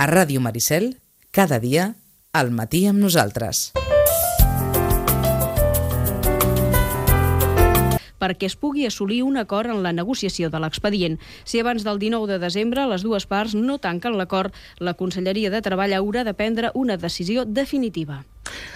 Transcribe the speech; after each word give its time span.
A 0.00 0.06
Ràdio 0.08 0.40
Maricel, 0.40 0.94
cada 1.28 1.58
dia, 1.60 1.90
al 2.32 2.48
matí 2.56 2.86
amb 2.88 3.04
nosaltres. 3.04 3.72
perquè 8.20 8.50
es 8.50 8.56
pugui 8.56 8.84
assolir 8.84 9.22
un 9.24 9.38
acord 9.40 9.72
en 9.72 9.78
la 9.82 9.94
negociació 9.96 10.50
de 10.52 10.58
l'expedient. 10.60 11.16
Si 11.44 11.60
abans 11.60 11.84
del 11.84 11.98
19 11.98 12.28
de 12.28 12.38
desembre 12.38 12.84
les 12.88 13.00
dues 13.00 13.24
parts 13.24 13.54
no 13.56 13.78
tanquen 13.80 14.18
l'acord, 14.20 14.52
la 14.76 14.92
Conselleria 14.92 15.48
de 15.48 15.62
Treball 15.64 15.96
haurà 15.96 16.24
de 16.24 16.36
prendre 16.36 16.70
una 16.74 16.98
decisió 17.00 17.46
definitiva. 17.46 18.20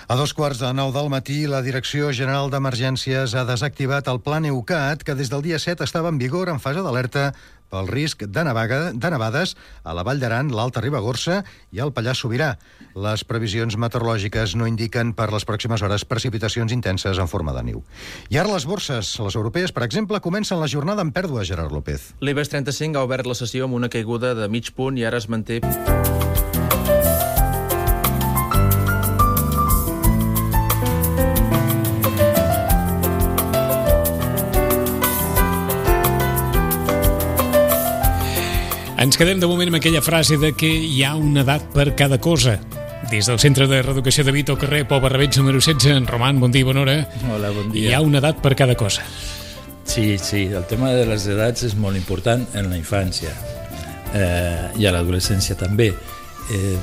A 0.09 0.17
dos 0.17 0.35
quarts 0.37 0.61
de 0.61 0.71
nou 0.77 0.93
del 0.93 1.11
matí, 1.13 1.45
la 1.49 1.63
Direcció 1.65 2.11
General 2.13 2.51
d'Emergències 2.53 3.35
ha 3.35 3.45
desactivat 3.49 4.09
el 4.13 4.21
pla 4.25 4.41
Neucat, 4.41 5.05
que 5.05 5.17
des 5.17 5.33
del 5.33 5.45
dia 5.45 5.59
7 5.59 5.85
estava 5.85 6.13
en 6.13 6.19
vigor 6.21 6.49
en 6.53 6.61
fase 6.61 6.85
d'alerta 6.85 7.33
pel 7.75 7.91
risc 7.91 8.23
de, 8.25 8.45
nevaga, 8.47 8.93
de 8.95 9.11
nevades 9.11 9.57
a 9.83 9.95
la 9.97 10.05
Vall 10.07 10.23
d'Aran, 10.23 10.53
l'Alta 10.55 10.83
Ribagorça 10.85 11.43
i 11.75 11.83
al 11.83 11.93
Pallars 11.97 12.23
Sobirà. 12.23 12.55
Les 12.95 13.25
previsions 13.27 13.75
meteorològiques 13.81 14.55
no 14.59 14.69
indiquen 14.71 15.13
per 15.19 15.31
les 15.35 15.47
pròximes 15.49 15.83
hores 15.83 16.07
precipitacions 16.07 16.75
intenses 16.77 17.19
en 17.19 17.31
forma 17.31 17.57
de 17.57 17.65
niu. 17.67 17.83
I 18.31 18.39
ara 18.43 18.53
les 18.53 18.69
borses, 18.71 19.17
les 19.19 19.39
europees, 19.41 19.75
per 19.75 19.87
exemple, 19.89 20.23
comencen 20.23 20.63
la 20.63 20.71
jornada 20.71 21.03
en 21.03 21.11
pèrdua, 21.15 21.47
Gerard 21.49 21.75
López. 21.75 22.13
L'IBEX 22.23 22.55
35 22.55 23.01
ha 23.01 23.09
obert 23.09 23.27
la 23.27 23.39
sessió 23.39 23.67
amb 23.67 23.81
una 23.81 23.91
caiguda 23.91 24.37
de 24.39 24.49
mig 24.49 24.71
punt 24.79 25.01
i 25.01 25.09
ara 25.09 25.19
es 25.23 25.29
manté... 25.29 25.61
Ens 39.05 39.19
quedem 39.21 39.37
de 39.37 39.45
moment 39.45 39.69
amb 39.69 39.77
aquella 39.77 40.01
frase 40.01 40.39
de 40.41 40.55
que 40.57 40.69
hi 40.71 41.03
ha 41.05 41.11
una 41.21 41.43
edat 41.43 41.67
per 41.75 41.91
cada 41.93 42.17
cosa. 42.25 42.55
Des 43.11 43.27
del 43.29 43.37
Centre 43.43 43.67
de 43.69 43.83
Reeducació 43.83 44.25
de 44.25 44.33
Vito, 44.33 44.55
carrer 44.57 44.87
Pau 44.89 45.03
Barrabeig, 45.05 45.37
número 45.37 45.61
16, 45.61 45.93
en 45.93 46.07
Roman, 46.09 46.41
bon 46.41 46.55
dia, 46.55 46.65
bona 46.65 46.81
hora. 46.81 46.95
Hola, 47.29 47.51
bon 47.53 47.69
dia. 47.75 47.91
Hi 47.91 47.93
ha 47.99 48.01
una 48.01 48.23
edat 48.23 48.41
per 48.41 48.55
cada 48.57 48.79
cosa. 48.81 49.05
Sí, 49.85 50.17
sí, 50.17 50.47
el 50.47 50.65
tema 50.71 50.95
de 50.97 51.05
les 51.11 51.29
edats 51.29 51.67
és 51.69 51.77
molt 51.77 52.01
important 52.01 52.47
en 52.57 52.73
la 52.73 52.81
infància 52.81 53.35
eh, 54.17 54.73
i 54.81 54.89
a 54.89 54.97
l'adolescència 54.97 55.59
també 55.61 55.91
eh, 55.93 56.75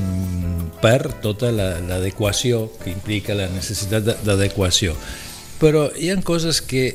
per 0.77 1.15
tota 1.25 1.49
l'adequació 1.49 2.67
la, 2.67 2.83
que 2.83 2.93
implica 2.93 3.33
la 3.33 3.49
necessitat 3.49 4.21
d'adequació. 4.21 4.93
Però 5.57 5.87
hi 5.97 6.13
ha 6.13 6.21
coses 6.21 6.61
que 6.61 6.91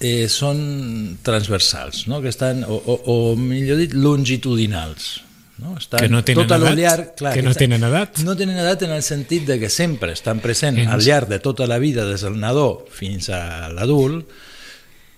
eh, 0.00 0.28
són 0.32 1.18
transversals, 1.22 2.06
no? 2.10 2.20
que 2.24 2.32
estan, 2.32 2.64
o, 2.64 2.76
o, 2.80 3.00
o 3.12 3.16
millor 3.36 3.80
dit, 3.82 3.94
longitudinals. 3.94 5.20
No? 5.60 5.74
Estan 5.76 6.00
que 6.00 6.08
no 6.08 6.22
tenen 6.24 6.48
tot 6.48 6.56
edat, 6.56 6.78
llarg, 6.78 7.08
clar, 7.18 7.34
que 7.36 7.44
no 7.44 7.52
tenen 7.56 7.84
edat. 7.84 8.22
No 8.24 8.34
tenen 8.38 8.56
edat 8.62 8.86
en 8.86 8.94
el 8.96 9.02
sentit 9.04 9.44
de 9.48 9.58
que 9.60 9.68
sempre 9.68 10.14
estan 10.16 10.40
presents 10.40 10.88
al 10.88 11.04
llarg 11.04 11.28
de 11.28 11.40
tota 11.44 11.68
la 11.68 11.76
vida, 11.82 12.06
des 12.08 12.24
del 12.24 12.38
nadó 12.40 12.86
fins 12.96 13.28
a 13.28 13.68
l'adult, 13.74 14.32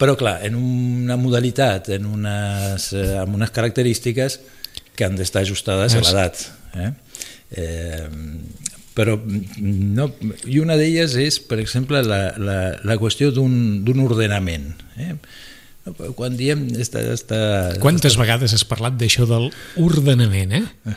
però 0.02 0.16
clar, 0.18 0.40
en 0.42 0.56
una 0.58 1.14
modalitat, 1.14 1.92
en 1.94 2.08
unes, 2.10 2.88
eh, 2.98 3.12
amb 3.22 3.38
unes 3.38 3.54
característiques 3.54 4.40
que 4.98 5.06
han 5.06 5.14
d'estar 5.14 5.44
ajustades 5.46 5.94
a 5.94 6.02
l'edat. 6.02 6.42
Eh? 6.74 6.90
Eh, 7.52 8.08
però 8.96 9.16
no, 9.16 10.08
i 10.48 10.58
una 10.60 10.76
d'elles 10.80 11.14
és, 11.20 11.38
per 11.48 11.58
exemple, 11.62 12.02
la, 12.04 12.20
la, 12.36 12.58
la 12.84 12.98
qüestió 13.00 13.30
d'un 13.32 14.04
ordenament. 14.04 14.72
Eh? 15.00 15.14
Quan 16.14 16.36
diem... 16.38 16.68
Esta, 16.78 17.00
esta, 17.12 17.38
Quantes 17.82 18.12
esta... 18.12 18.22
vegades 18.22 18.54
has 18.54 18.66
parlat 18.68 18.98
d'això 19.00 19.26
del 19.26 19.48
ordenament, 19.82 20.54
eh? 20.60 20.94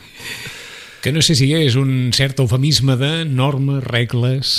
Que 1.01 1.13
no 1.13 1.21
sé 1.25 1.37
si 1.37 1.51
és 1.53 1.77
un 1.77 2.11
cert 2.17 2.41
eufemisme 2.43 2.97
de 2.99 3.13
normes, 3.29 3.83
regles... 3.85 4.57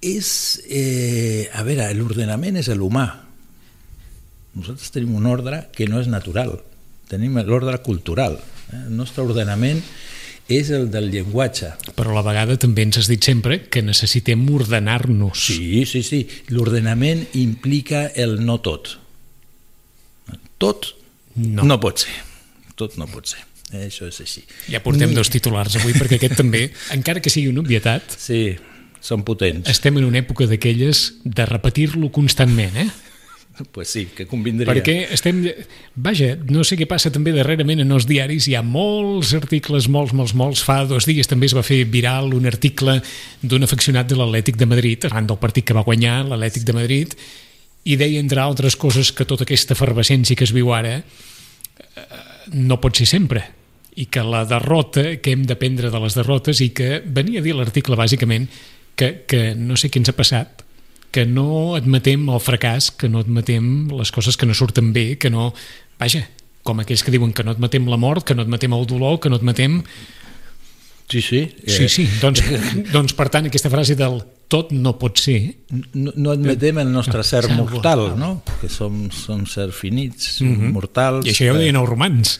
És, 0.00 0.30
eh, 0.72 1.50
a 1.52 1.60
veure, 1.60 1.90
l'ordenament 1.92 2.56
és 2.56 2.70
l'humà. 2.72 3.04
Nosaltres 4.56 4.94
tenim 4.94 5.12
un 5.18 5.26
ordre 5.28 5.66
que 5.76 5.84
no 5.88 6.00
és 6.00 6.08
natural. 6.08 6.54
Tenim 7.10 7.36
l'ordre 7.44 7.76
cultural. 7.84 8.38
Eh? 8.72 8.78
El 8.86 8.96
nostre 8.96 9.26
ordenament 9.26 9.82
és 10.50 10.70
el 10.74 10.88
del 10.92 11.10
llenguatge. 11.12 11.72
Però 11.96 12.12
a 12.12 12.18
la 12.18 12.24
vegada 12.26 12.56
també 12.60 12.84
ens 12.86 13.00
has 13.00 13.10
dit 13.10 13.22
sempre 13.24 13.60
que 13.70 13.82
necessitem 13.86 14.42
ordenar-nos. 14.52 15.46
Sí, 15.50 15.84
sí, 15.88 16.02
sí. 16.06 16.24
L'ordenament 16.50 17.26
implica 17.38 18.06
el 18.14 18.38
no 18.44 18.58
tot. 18.64 18.96
Tot 20.60 20.90
no. 21.36 21.64
no 21.64 21.78
pot 21.82 22.02
ser. 22.04 22.16
Tot 22.76 22.98
no 23.00 23.08
pot 23.10 23.30
ser. 23.30 23.44
Això 23.70 24.08
és 24.10 24.18
així. 24.22 24.42
Ja 24.72 24.80
portem 24.82 25.12
dos 25.14 25.30
titulars 25.30 25.76
avui, 25.78 25.94
perquè 25.94 26.18
aquest 26.18 26.34
també, 26.40 26.66
encara 26.96 27.22
que 27.22 27.30
sigui 27.30 27.52
una 27.52 27.62
obvietat... 27.62 28.18
Sí, 28.18 28.56
són 29.00 29.22
potents. 29.24 29.68
Estem 29.70 29.96
en 29.96 30.04
una 30.04 30.20
època 30.20 30.44
d'aquelles 30.50 31.04
de 31.24 31.46
repetir-lo 31.48 32.10
constantment, 32.12 32.76
eh? 32.82 32.88
pues 33.74 33.90
sí, 33.92 34.06
que 34.16 34.26
convindria. 34.26 34.68
Perquè 34.70 35.10
estem... 35.14 35.42
Vaja, 36.00 36.32
no 36.48 36.64
sé 36.66 36.78
què 36.80 36.88
passa 36.90 37.12
també 37.12 37.34
darrerament 37.36 37.82
en 37.84 37.92
els 37.96 38.08
diaris, 38.08 38.48
hi 38.48 38.56
ha 38.58 38.64
molts 38.66 39.34
articles, 39.36 39.88
molts, 39.92 40.14
molts, 40.16 40.34
molts. 40.38 40.64
Fa 40.66 40.82
dos 40.88 41.08
dies 41.08 41.30
també 41.30 41.50
es 41.50 41.56
va 41.56 41.66
fer 41.66 41.82
viral 41.90 42.34
un 42.36 42.48
article 42.50 42.98
d'un 43.42 43.66
afeccionat 43.66 44.10
de 44.10 44.18
l'Atlètic 44.18 44.58
de 44.60 44.68
Madrid, 44.70 45.06
arran 45.06 45.28
del 45.30 45.40
partit 45.42 45.68
que 45.68 45.76
va 45.76 45.86
guanyar 45.86 46.22
l'Atlètic 46.28 46.66
de 46.68 46.76
Madrid, 46.76 47.14
i 47.84 47.96
deia, 47.96 48.20
entre 48.20 48.42
altres 48.42 48.76
coses, 48.76 49.12
que 49.16 49.24
tota 49.24 49.46
aquesta 49.46 49.76
efervescència 49.76 50.36
que 50.36 50.44
es 50.44 50.52
viu 50.52 50.72
ara 50.76 50.98
eh, 51.00 51.04
no 52.52 52.80
pot 52.80 53.00
ser 53.00 53.08
sempre 53.08 53.46
i 54.00 54.06
que 54.06 54.22
la 54.24 54.44
derrota, 54.48 55.16
que 55.20 55.32
hem 55.34 55.42
d'aprendre 55.48 55.90
de 55.90 56.00
les 56.00 56.16
derrotes 56.16 56.60
i 56.62 56.70
que 56.76 57.00
venia 57.04 57.40
a 57.40 57.44
dir 57.44 57.56
l'article 57.56 57.98
bàsicament 57.98 58.46
que, 58.96 59.24
que 59.28 59.54
no 59.58 59.76
sé 59.80 59.90
què 59.90 60.00
ens 60.00 60.12
ha 60.12 60.16
passat, 60.16 60.62
que 61.10 61.26
no 61.26 61.74
admetem 61.74 62.28
el 62.30 62.42
fracàs, 62.42 62.90
que 62.94 63.10
no 63.10 63.22
admetem 63.24 63.90
les 63.98 64.12
coses 64.14 64.38
que 64.38 64.46
no 64.46 64.54
surten 64.54 64.92
bé, 64.94 65.16
que 65.18 65.30
no... 65.30 65.50
Vaja, 66.00 66.22
com 66.62 66.80
aquells 66.80 67.02
que 67.04 67.12
diuen 67.12 67.34
que 67.34 67.44
no 67.44 67.54
admetem 67.54 67.88
la 67.90 67.98
mort, 68.00 68.24
que 68.26 68.36
no 68.36 68.46
admetem 68.46 68.74
el 68.76 68.86
dolor, 68.86 69.18
que 69.20 69.32
no 69.32 69.40
admetem... 69.40 69.80
Sí, 71.10 71.20
sí. 71.26 71.40
Sí, 71.66 71.88
sí. 71.90 72.04
Doncs, 72.20 72.44
doncs, 72.94 73.16
per 73.18 73.26
tant, 73.34 73.48
aquesta 73.50 73.72
frase 73.72 73.96
del 73.98 74.20
tot 74.50 74.70
no 74.70 74.94
pot 74.98 75.18
ser... 75.18 75.40
No, 75.94 76.14
no 76.14 76.34
admetem 76.36 76.78
el 76.84 76.92
nostre 76.94 77.24
ser 77.26 77.48
no, 77.50 77.64
mortal, 77.64 78.12
no? 78.18 78.36
Que 78.60 78.70
som, 78.70 79.08
som 79.10 79.42
ser 79.50 79.72
finits, 79.74 80.38
mm 80.40 80.54
-hmm. 80.54 80.72
mortals... 80.78 81.26
I 81.26 81.34
això 81.34 81.50
ja 81.50 81.52
ho 81.52 81.58
deien 81.58 81.76
els 81.76 81.88
romans. 81.88 82.38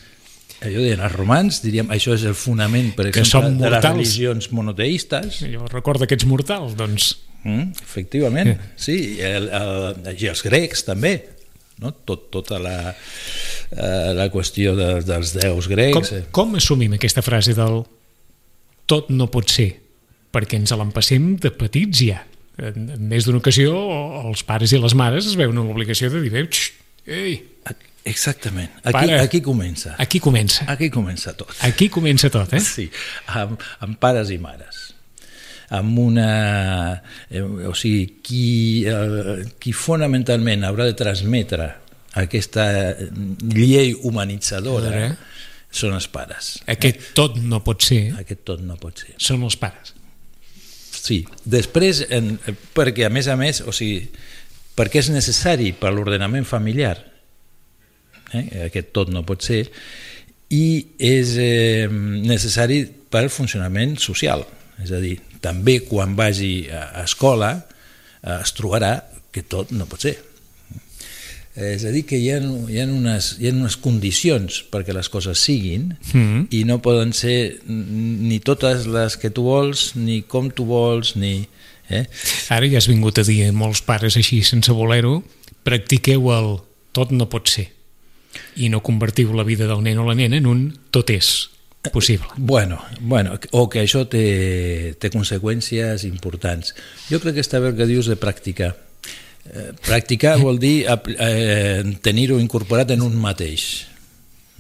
Allò 0.61 0.79
deien 0.85 1.01
els 1.01 1.13
romans, 1.17 1.63
diríem, 1.63 1.89
això 1.89 2.15
és 2.15 2.23
el 2.23 2.35
fonament, 2.35 2.95
per 2.95 3.11
que 3.11 3.21
exemple, 3.21 3.57
de 3.59 3.71
les 3.71 3.85
religions 3.85 4.51
monoteistes. 4.53 5.41
Jo 5.41 5.67
recordo 5.67 6.05
aquests 6.05 6.27
mortals, 6.27 6.77
doncs 6.77 7.17
Mm, 7.43 7.71
efectivament, 7.81 8.51
sí, 8.77 9.19
el, 9.25 9.49
el, 9.49 10.11
i 10.13 10.29
els 10.29 10.43
grecs 10.45 10.85
també, 10.85 11.15
no? 11.81 11.93
Tot, 12.05 12.27
tota 12.35 12.59
la, 12.61 12.93
eh, 12.93 14.11
la 14.17 14.29
qüestió 14.33 14.75
de, 14.77 14.91
dels 15.07 15.33
déus 15.39 15.71
grecs. 15.71 15.97
Com, 15.97 16.19
eh. 16.19 16.27
com 16.37 16.59
assumim 16.61 16.99
aquesta 16.99 17.25
frase 17.25 17.57
del 17.57 17.81
tot 18.91 19.09
no 19.15 19.31
pot 19.33 19.49
ser? 19.53 19.71
Perquè 20.31 20.61
ens 20.61 20.75
l'empassem 20.77 21.33
de 21.41 21.53
petits 21.55 22.05
ja. 22.11 22.21
En, 22.61 22.91
en 22.99 23.09
més 23.09 23.25
d'una 23.25 23.41
ocasió, 23.41 23.73
els 24.27 24.45
pares 24.47 24.75
i 24.77 24.83
les 24.83 24.95
mares 24.99 25.31
es 25.31 25.39
veuen 25.41 25.57
l'obligació 25.57 26.13
de 26.13 26.21
dir 26.27 26.45
ei, 27.11 27.41
Exactament. 28.05 28.71
Aquí, 28.81 28.93
Pare, 28.93 29.17
aquí 29.21 29.41
comença. 29.45 29.95
Aquí 30.01 30.21
comença. 30.25 30.65
Aquí 30.73 30.89
comença 30.89 31.35
tot. 31.37 31.53
Aquí 31.61 31.91
comença 31.93 32.31
tot, 32.33 32.53
eh? 32.57 32.61
Sí, 32.65 32.87
amb, 33.29 33.61
amb 33.85 33.99
pares 34.01 34.33
i 34.33 34.39
mares 34.41 34.91
amb 35.77 35.99
una... 36.03 36.31
Eh, 37.31 37.43
o 37.43 37.75
sigui, 37.79 38.07
qui, 38.25 38.47
eh, 38.91 39.45
qui 39.63 39.75
fonamentalment 39.77 40.67
haurà 40.67 40.89
de 40.89 40.97
transmetre 40.99 41.69
aquesta 42.19 42.67
llei 43.55 43.93
humanitzadora 43.95 44.91
eh? 44.99 45.11
són 45.71 45.95
els 45.95 46.09
pares. 46.11 46.57
Aquest 46.71 47.13
tot 47.15 47.39
no 47.39 47.63
pot 47.67 47.87
ser. 47.87 48.03
Aquest 48.19 48.43
tot 48.49 48.63
no 48.67 48.77
pot 48.81 49.05
ser. 49.05 49.15
Són 49.23 49.47
els 49.47 49.57
pares. 49.61 49.95
Sí. 51.01 51.23
Després, 51.47 52.03
en, 52.13 52.35
perquè 52.77 53.07
a 53.07 53.13
més 53.13 53.31
a 53.31 53.37
més, 53.39 53.63
o 53.63 53.73
sigui, 53.75 54.03
perquè 54.77 55.01
és 55.03 55.11
necessari 55.15 55.71
per 55.79 55.95
l'ordenament 55.95 56.47
familiar, 56.49 56.97
eh? 58.35 58.45
aquest 58.67 58.93
tot 58.97 59.11
no 59.15 59.23
pot 59.27 59.47
ser, 59.47 59.65
i 60.51 60.65
és 60.99 61.37
eh, 61.39 61.87
necessari 61.91 62.83
per 63.11 63.25
al 63.25 63.33
funcionament 63.33 63.95
social, 64.03 64.43
és 64.83 64.91
a 64.91 64.99
dir, 65.03 65.17
també 65.41 65.81
quan 65.87 66.17
vagi 66.17 66.69
a 66.71 67.05
escola 67.05 67.53
eh, 67.59 68.41
es 68.41 68.53
trobarà 68.57 68.97
que 69.33 69.43
tot 69.47 69.73
no 69.73 69.87
pot 69.91 70.09
ser. 70.09 70.17
És 71.61 71.83
a 71.85 71.91
dir, 71.91 72.05
que 72.07 72.17
hi 72.17 72.29
ha, 72.31 72.39
hi 72.71 72.79
ha, 72.79 72.87
unes, 72.87 73.35
hi 73.43 73.49
ha 73.49 73.53
unes 73.53 73.75
condicions 73.83 74.61
perquè 74.71 74.95
les 74.95 75.11
coses 75.11 75.39
siguin 75.39 75.97
mm 75.99 76.21
-hmm. 76.21 76.47
i 76.51 76.65
no 76.65 76.79
poden 76.81 77.13
ser 77.13 77.59
ni 77.67 78.39
totes 78.39 78.87
les 78.87 79.17
que 79.17 79.31
tu 79.31 79.43
vols, 79.43 79.97
ni 79.97 80.23
com 80.23 80.51
tu 80.51 80.65
vols, 80.65 81.17
ni... 81.17 81.49
Eh? 81.91 82.07
Ara 82.49 82.67
ja 82.69 82.79
has 82.79 82.87
vingut 82.87 83.19
a 83.19 83.25
dir 83.25 83.53
molts 83.53 83.83
pares 83.83 84.17
així 84.17 84.43
sense 84.43 84.73
voler-ho, 84.73 85.25
practiqueu 85.65 86.31
el 86.33 86.61
tot 86.93 87.11
no 87.11 87.27
pot 87.29 87.49
ser 87.49 87.69
i 88.57 88.69
no 88.69 88.81
convertiu 88.81 89.33
la 89.35 89.43
vida 89.43 89.67
del 89.67 89.83
nen 89.83 89.99
o 89.99 90.07
la 90.07 90.15
nena 90.15 90.37
en 90.37 90.47
un 90.47 90.79
tot 90.91 91.11
és 91.11 91.51
possible. 91.89 92.27
Bueno, 92.37 92.79
bueno, 93.01 93.39
o 93.53 93.69
que 93.73 93.81
això 93.81 94.05
té, 94.09 94.95
té 95.01 95.11
conseqüències 95.11 96.05
importants. 96.05 96.75
Jo 97.09 97.21
crec 97.23 97.39
que 97.39 97.45
està 97.45 97.61
bé 97.63 97.73
el 97.73 97.79
que 97.79 97.89
dius 97.89 98.11
de 98.11 98.19
pràctica. 98.21 98.75
Eh, 99.51 99.71
practicar 99.87 100.37
vol 100.39 100.61
dir 100.61 100.85
eh, 100.85 101.81
tenir-ho 102.05 102.37
incorporat 102.39 102.93
en 102.93 103.01
un 103.07 103.17
mateix. 103.17 103.87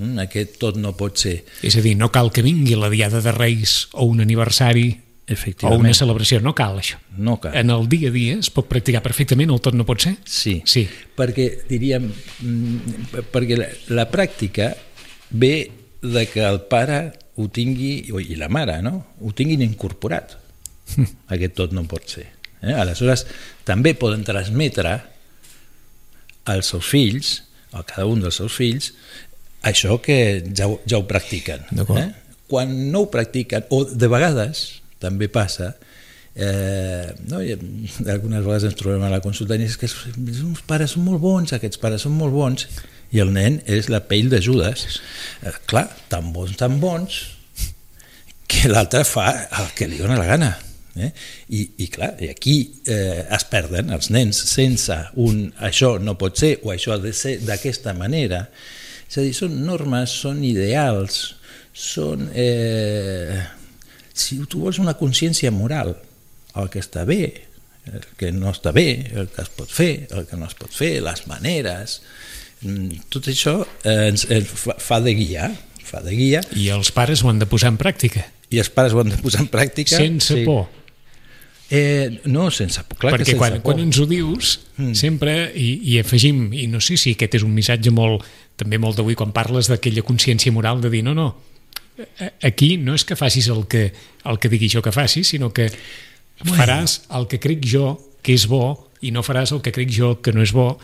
Mm, 0.01 0.17
aquest 0.25 0.57
tot 0.63 0.81
no 0.81 0.95
pot 0.97 1.21
ser. 1.21 1.43
És 1.63 1.77
a 1.77 1.85
dir, 1.85 1.93
no 2.01 2.09
cal 2.11 2.33
que 2.33 2.43
vingui 2.43 2.79
la 2.81 2.89
Diada 2.89 3.21
de 3.21 3.33
Reis 3.37 3.91
o 3.93 4.09
un 4.09 4.25
aniversari 4.25 4.89
o 5.63 5.77
una 5.77 5.93
celebració, 5.95 6.41
no 6.43 6.55
cal 6.59 6.81
això. 6.81 6.97
No 7.15 7.37
cal. 7.39 7.53
En 7.55 7.71
el 7.71 7.85
dia 7.89 8.09
a 8.09 8.15
dia 8.15 8.39
es 8.41 8.49
pot 8.51 8.67
practicar 8.67 9.03
perfectament 9.05 9.53
el 9.53 9.61
tot 9.63 9.77
no 9.79 9.85
pot 9.87 10.01
ser? 10.03 10.17
Sí, 10.25 10.57
Sí. 10.65 10.89
perquè 11.15 11.69
diríem 11.69 12.09
mm, 12.09 13.21
perquè 13.31 13.61
la, 13.61 13.69
la 13.95 14.09
pràctica 14.11 14.73
ve 15.31 15.71
de 16.03 16.27
que 16.31 16.45
el 16.47 16.63
pare 16.71 17.01
ho 17.41 17.49
tingui, 17.53 18.09
i 18.09 18.37
la 18.39 18.49
mare, 18.53 18.81
no? 18.85 18.95
ho 19.21 19.33
tinguin 19.37 19.63
incorporat. 19.65 20.37
Aquest 21.35 21.57
tot 21.59 21.75
no 21.77 21.87
pot 21.89 22.09
ser. 22.11 22.27
Eh? 22.61 22.75
Aleshores, 22.75 23.27
també 23.69 23.95
poden 23.99 24.25
transmetre 24.27 24.97
als 26.51 26.73
seus 26.73 26.89
fills, 26.91 27.35
a 27.73 27.85
cada 27.87 28.09
un 28.11 28.25
dels 28.25 28.41
seus 28.41 28.57
fills, 28.57 28.91
això 29.67 30.01
que 30.03 30.41
ja, 30.57 30.67
ja 30.89 30.99
ho 30.99 31.07
practiquen. 31.09 31.69
Eh? 31.71 32.09
Quan 32.51 32.73
no 32.91 33.05
ho 33.05 33.11
practiquen, 33.13 33.69
o 33.71 33.85
de 33.85 34.09
vegades 34.11 34.81
també 35.01 35.29
passa, 35.33 35.75
eh, 36.35 37.13
no? 37.29 37.43
I 37.45 37.55
algunes 38.09 38.45
vegades 38.45 38.67
ens 38.71 38.79
trobem 38.79 39.05
a 39.05 39.13
la 39.13 39.21
consulta 39.25 39.57
i 39.57 39.69
és 39.69 39.77
que 39.81 39.89
els 39.89 40.43
uns 40.45 40.65
pares 40.67 40.97
són 40.97 41.07
molt 41.07 41.23
bons, 41.23 41.55
aquests 41.57 41.81
pares 41.81 42.07
són 42.07 42.17
molt 42.19 42.35
bons, 42.35 42.67
i 43.11 43.21
el 43.23 43.33
nen 43.35 43.61
és 43.67 43.91
la 43.91 44.03
pell 44.07 44.31
de 44.31 44.41
Judes. 44.43 45.01
Eh, 45.43 45.55
clar, 45.71 45.89
tan 46.13 46.33
bons, 46.35 46.57
tan 46.61 46.79
bons, 46.83 47.21
que 48.51 48.71
l'altre 48.71 49.05
fa 49.07 49.31
el 49.61 49.71
que 49.79 49.89
li 49.91 50.01
dóna 50.01 50.19
la 50.19 50.29
gana. 50.29 50.51
Eh? 51.01 51.11
I, 51.55 51.61
I 51.85 51.87
clar, 51.93 52.13
i 52.23 52.31
aquí 52.33 52.57
eh, 52.91 53.23
es 53.31 53.47
perden 53.51 53.93
els 53.95 54.11
nens 54.11 54.41
sense 54.51 54.97
un 55.23 55.45
això 55.63 55.95
no 56.03 56.17
pot 56.19 56.41
ser 56.41 56.57
o 56.67 56.73
això 56.75 56.97
ha 56.97 57.03
de 57.03 57.13
ser 57.15 57.39
d'aquesta 57.47 57.95
manera. 57.99 58.49
És 59.07 59.19
a 59.19 59.27
dir, 59.27 59.35
són 59.35 59.61
normes, 59.67 60.15
són 60.23 60.43
ideals, 60.47 61.23
són... 61.75 62.29
Eh, 62.35 63.39
si 64.21 64.37
tu 64.51 64.67
vols 64.67 64.81
una 64.83 64.99
consciència 64.99 65.51
moral, 65.55 65.95
el 66.61 66.69
que 66.71 66.83
està 66.83 67.07
bé, 67.09 67.23
el 67.89 68.05
que 68.19 68.31
no 68.35 68.51
està 68.53 68.75
bé, 68.77 68.89
el 69.15 69.31
que 69.33 69.43
es 69.43 69.53
pot 69.57 69.71
fer, 69.73 69.93
el 70.13 70.27
que 70.29 70.37
no 70.37 70.51
es 70.51 70.57
pot 70.59 70.75
fer, 70.75 70.99
les 71.03 71.25
maneres, 71.31 72.01
tot 73.09 73.29
això 73.33 73.61
eh, 73.85 74.09
ens, 74.11 74.27
ens 74.31 74.51
fa, 74.53 74.75
fa 74.79 74.99
de 75.01 75.15
guia, 75.17 75.51
fa 75.85 76.03
de 76.05 76.13
guia, 76.15 76.43
I 76.57 76.69
els 76.75 76.91
pares 76.93 77.23
ho 77.25 77.31
han 77.33 77.39
de 77.41 77.47
posar 77.49 77.71
en 77.73 77.79
pràctica, 77.81 78.27
i 78.53 78.59
els 78.61 78.69
pares 78.75 78.93
ho 78.93 79.01
han 79.01 79.11
de 79.15 79.19
posar 79.23 79.41
en 79.47 79.49
pràctica. 79.53 79.97
sense 79.97 80.43
por. 80.45 80.67
Eh, 81.73 82.21
no, 82.27 82.51
sense 82.51 82.83
por, 82.83 82.99
clar 82.99 83.13
que 83.15 83.19
Perquè 83.21 83.31
sense 83.37 83.39
quan, 83.39 83.53
por. 83.61 83.63
quan 83.77 83.85
ens 83.85 83.99
ho 84.03 84.07
dius, 84.11 84.57
mm. 84.77 84.93
sempre, 84.99 85.35
i, 85.55 85.69
i 85.93 86.01
afegim, 86.03 86.49
i 86.53 86.67
no 86.67 86.81
sé 86.83 86.97
si 86.99 87.13
aquest 87.15 87.39
és 87.39 87.45
un 87.47 87.53
missatge 87.55 87.93
molt, 87.95 88.25
també 88.59 88.79
molt 88.83 88.99
d'avui, 88.99 89.15
quan 89.15 89.31
parles 89.33 89.71
d'aquella 89.71 90.03
consciència 90.03 90.51
moral 90.53 90.83
de 90.83 90.91
dir, 90.91 91.05
no, 91.07 91.15
no, 91.15 91.29
a- 92.19 92.33
aquí 92.51 92.73
no 92.77 92.97
és 92.99 93.05
que 93.07 93.15
facis 93.17 93.47
el 93.55 93.69
que, 93.71 93.85
el 94.27 94.41
que 94.43 94.51
digui 94.51 94.69
jo 94.73 94.83
que 94.83 94.91
facis, 94.93 95.31
sinó 95.31 95.53
que 95.55 95.71
Bueno. 96.41 96.57
faràs 96.57 97.03
el 97.13 97.27
que 97.29 97.37
crec 97.39 97.61
jo 97.69 97.99
que 98.25 98.33
és 98.33 98.47
bo 98.49 98.89
i 99.05 99.11
no 99.13 99.21
faràs 99.23 99.51
el 99.53 99.61
que 99.61 99.71
crec 99.77 99.91
jo 99.93 100.15
que 100.25 100.33
no 100.33 100.41
és 100.43 100.55
bo. 100.57 100.79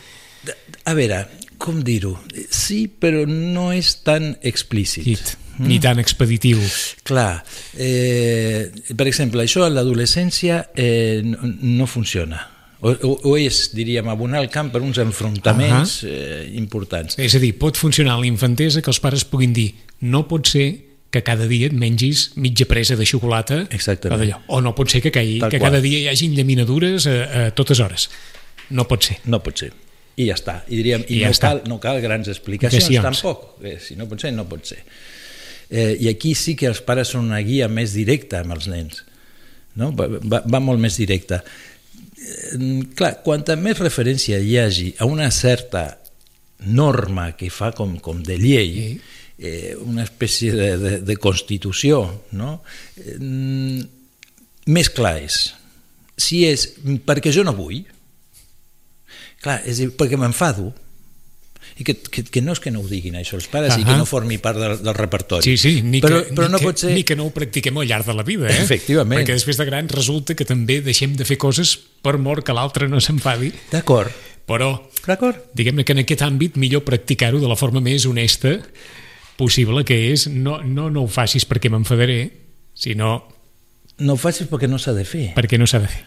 A 0.85 0.93
veure, 0.95 1.23
com 1.59 1.83
dir-ho? 1.85 2.15
Sí, 2.51 2.87
però 2.89 3.25
no 3.29 3.71
és 3.75 3.95
tan 4.07 4.35
explícit. 4.43 5.05
Dit, 5.07 5.37
ni 5.59 5.79
tan 5.81 5.99
expeditiu. 5.99 6.61
Clar, 7.07 7.43
eh, 7.79 8.69
per 8.97 9.07
exemple, 9.09 9.45
això 9.47 9.65
a 9.65 9.71
l'adolescència 9.73 10.67
eh, 10.77 11.23
no, 11.25 11.39
no 11.81 11.87
funciona. 11.89 12.43
O, 12.81 12.93
o, 12.93 13.13
o 13.33 13.37
és, 13.41 13.71
diríem, 13.73 14.07
abonar 14.13 14.43
el 14.45 14.51
camp 14.53 14.69
per 14.75 14.83
uns 14.85 14.99
enfrontaments 15.01 16.03
uh 16.05 16.09
-huh. 16.09 16.13
eh, 16.13 16.51
importants. 16.61 17.19
És 17.19 17.35
a 17.35 17.39
dir, 17.39 17.57
pot 17.59 17.77
funcionar 17.77 18.19
la 18.21 18.27
infantesa 18.27 18.83
que 18.83 18.91
els 18.91 19.01
pares 19.01 19.25
puguin 19.25 19.53
dir 19.53 19.75
no 20.01 20.27
pot 20.29 20.47
ser 20.47 20.85
que 21.11 21.23
cada 21.23 21.47
dia 21.47 21.67
et 21.67 21.73
mengis 21.73 22.33
mitja 22.37 22.67
presa 22.67 22.97
de 22.97 23.07
xocolata 23.07 23.67
Exactament. 23.71 24.35
o 24.47 24.61
no 24.61 24.75
pot 24.75 24.91
ser 24.91 25.01
que, 25.01 25.11
caigui, 25.11 25.39
Tal 25.39 25.51
que 25.51 25.59
qual. 25.59 25.71
cada 25.71 25.81
dia 25.81 25.99
hi 25.99 26.09
hagin 26.09 26.35
llaminadures 26.35 27.07
a, 27.07 27.47
a 27.47 27.51
totes 27.55 27.81
hores. 27.81 28.11
No 28.71 28.87
pot 28.87 29.03
ser. 29.03 29.19
No 29.25 29.43
pot 29.43 29.57
ser. 29.59 29.73
I 30.17 30.31
ja 30.31 30.37
està. 30.39 30.61
I 30.69 30.79
diríem, 30.81 31.05
i, 31.09 31.19
I 31.19 31.21
ja 31.25 31.29
no, 31.31 31.37
està. 31.37 31.51
cal, 31.53 31.63
no 31.69 31.77
cal 31.83 32.01
grans 32.01 32.29
explicacions 32.33 32.87
Explicacions. 32.87 33.21
tampoc. 33.21 33.59
Eh, 33.65 33.77
si 33.85 33.97
no 33.99 34.07
pot 34.09 34.23
ser, 34.25 34.33
no 34.33 34.47
pot 34.49 34.65
ser. 34.65 34.79
Eh, 35.69 35.97
I 36.01 36.09
aquí 36.09 36.35
sí 36.39 36.55
que 36.57 36.69
els 36.71 36.81
pares 36.87 37.11
són 37.13 37.27
una 37.29 37.43
guia 37.45 37.69
més 37.69 37.93
directa 37.97 38.41
amb 38.41 38.55
els 38.57 38.69
nens. 38.73 39.03
No? 39.77 39.91
Va, 39.99 40.07
va, 40.09 40.41
va 40.47 40.61
molt 40.65 40.81
més 40.81 40.97
directa. 40.97 41.43
Eh, 42.17 42.57
clar, 42.97 43.19
quanta 43.27 43.59
més 43.61 43.79
referència 43.83 44.39
hi 44.41 44.57
hagi 44.63 44.95
a 44.99 45.09
una 45.11 45.29
certa 45.35 45.85
norma 46.65 47.33
que 47.37 47.51
fa 47.53 47.73
com, 47.77 47.99
com 48.01 48.23
de 48.25 48.39
llei, 48.41 48.95
eh, 49.37 49.75
una 49.85 50.07
espècie 50.07 50.55
de, 50.57 50.71
de, 50.81 50.95
de 51.05 51.17
constitució, 51.21 52.01
no? 52.33 52.63
eh, 52.97 53.19
més 54.73 54.89
clar 54.97 55.19
és. 55.21 55.43
Si 56.17 56.47
és 56.49 56.71
perquè 57.05 57.29
jo 57.37 57.45
no 57.45 57.53
vull, 57.53 57.83
clar, 59.43 59.61
és 59.69 59.81
dir, 59.83 59.91
perquè 59.97 60.19
m'enfado, 60.21 60.73
i 61.77 61.85
que, 61.85 61.97
que, 61.99 62.23
que 62.25 62.41
no 62.41 62.55
és 62.57 62.61
que 62.63 62.71
no 62.73 62.81
ho 62.81 62.89
diguin 62.89 63.19
això 63.19 63.37
els 63.37 63.49
pares 63.53 63.75
uh 63.75 63.77
-huh. 63.77 63.83
i 63.83 63.85
que 63.85 63.97
no 63.99 64.07
formi 64.09 64.39
part 64.39 64.59
del, 64.59 64.79
del 64.83 64.95
repertori 64.95 65.43
Sí, 65.45 65.57
sí, 65.57 65.83
ni, 65.83 66.01
però, 66.01 66.23
que, 66.25 66.33
però 66.33 66.47
ni, 66.47 66.53
no 66.53 66.59
que, 66.59 66.65
pot 66.65 66.79
ser 66.79 66.95
ni 66.95 67.03
que 67.05 67.17
no 67.17 67.27
ho 67.27 67.31
practiquem 67.31 67.77
al 67.77 67.87
llarg 67.87 68.07
de 68.07 68.15
la 68.15 68.23
vida, 68.23 68.49
eh? 68.49 68.63
Efectivament. 68.63 69.21
Perquè 69.21 69.35
després 69.35 69.57
de 69.57 69.67
grans 69.67 69.93
resulta 69.93 70.35
que 70.35 70.45
també 70.45 70.81
deixem 70.81 71.17
de 71.17 71.25
fer 71.25 71.37
coses 71.37 71.77
per 71.77 72.17
mort 72.19 72.45
que 72.45 72.53
l'altre 72.53 72.89
no 72.89 73.01
s'enfadi, 73.01 73.53
d'acord, 73.71 74.11
però 74.47 74.89
diguem-ne 75.55 75.85
que 75.85 75.93
en 75.93 75.99
aquest 75.99 76.23
àmbit 76.23 76.57
millor 76.57 76.83
practicar-ho 76.85 77.41
de 77.41 77.49
la 77.49 77.57
forma 77.57 77.81
més 77.81 78.07
honesta 78.07 78.61
possible, 79.37 79.85
que 79.85 80.13
és 80.13 80.29
no, 80.29 80.63
no, 80.63 80.89
no 80.91 81.03
ho 81.03 81.09
facis 81.09 81.45
perquè 81.45 81.69
m'enfadaré, 81.69 82.31
sinó 82.75 83.29
no 83.99 84.13
ho 84.13 84.17
facis 84.17 84.49
perquè 84.49 84.69
no 84.69 84.79
s'ha 84.79 84.93
de 84.93 85.05
fer 85.05 85.33
perquè 85.37 85.59
no 85.59 85.67
s'ha 85.67 85.81
de 85.81 85.89
fer. 85.89 86.05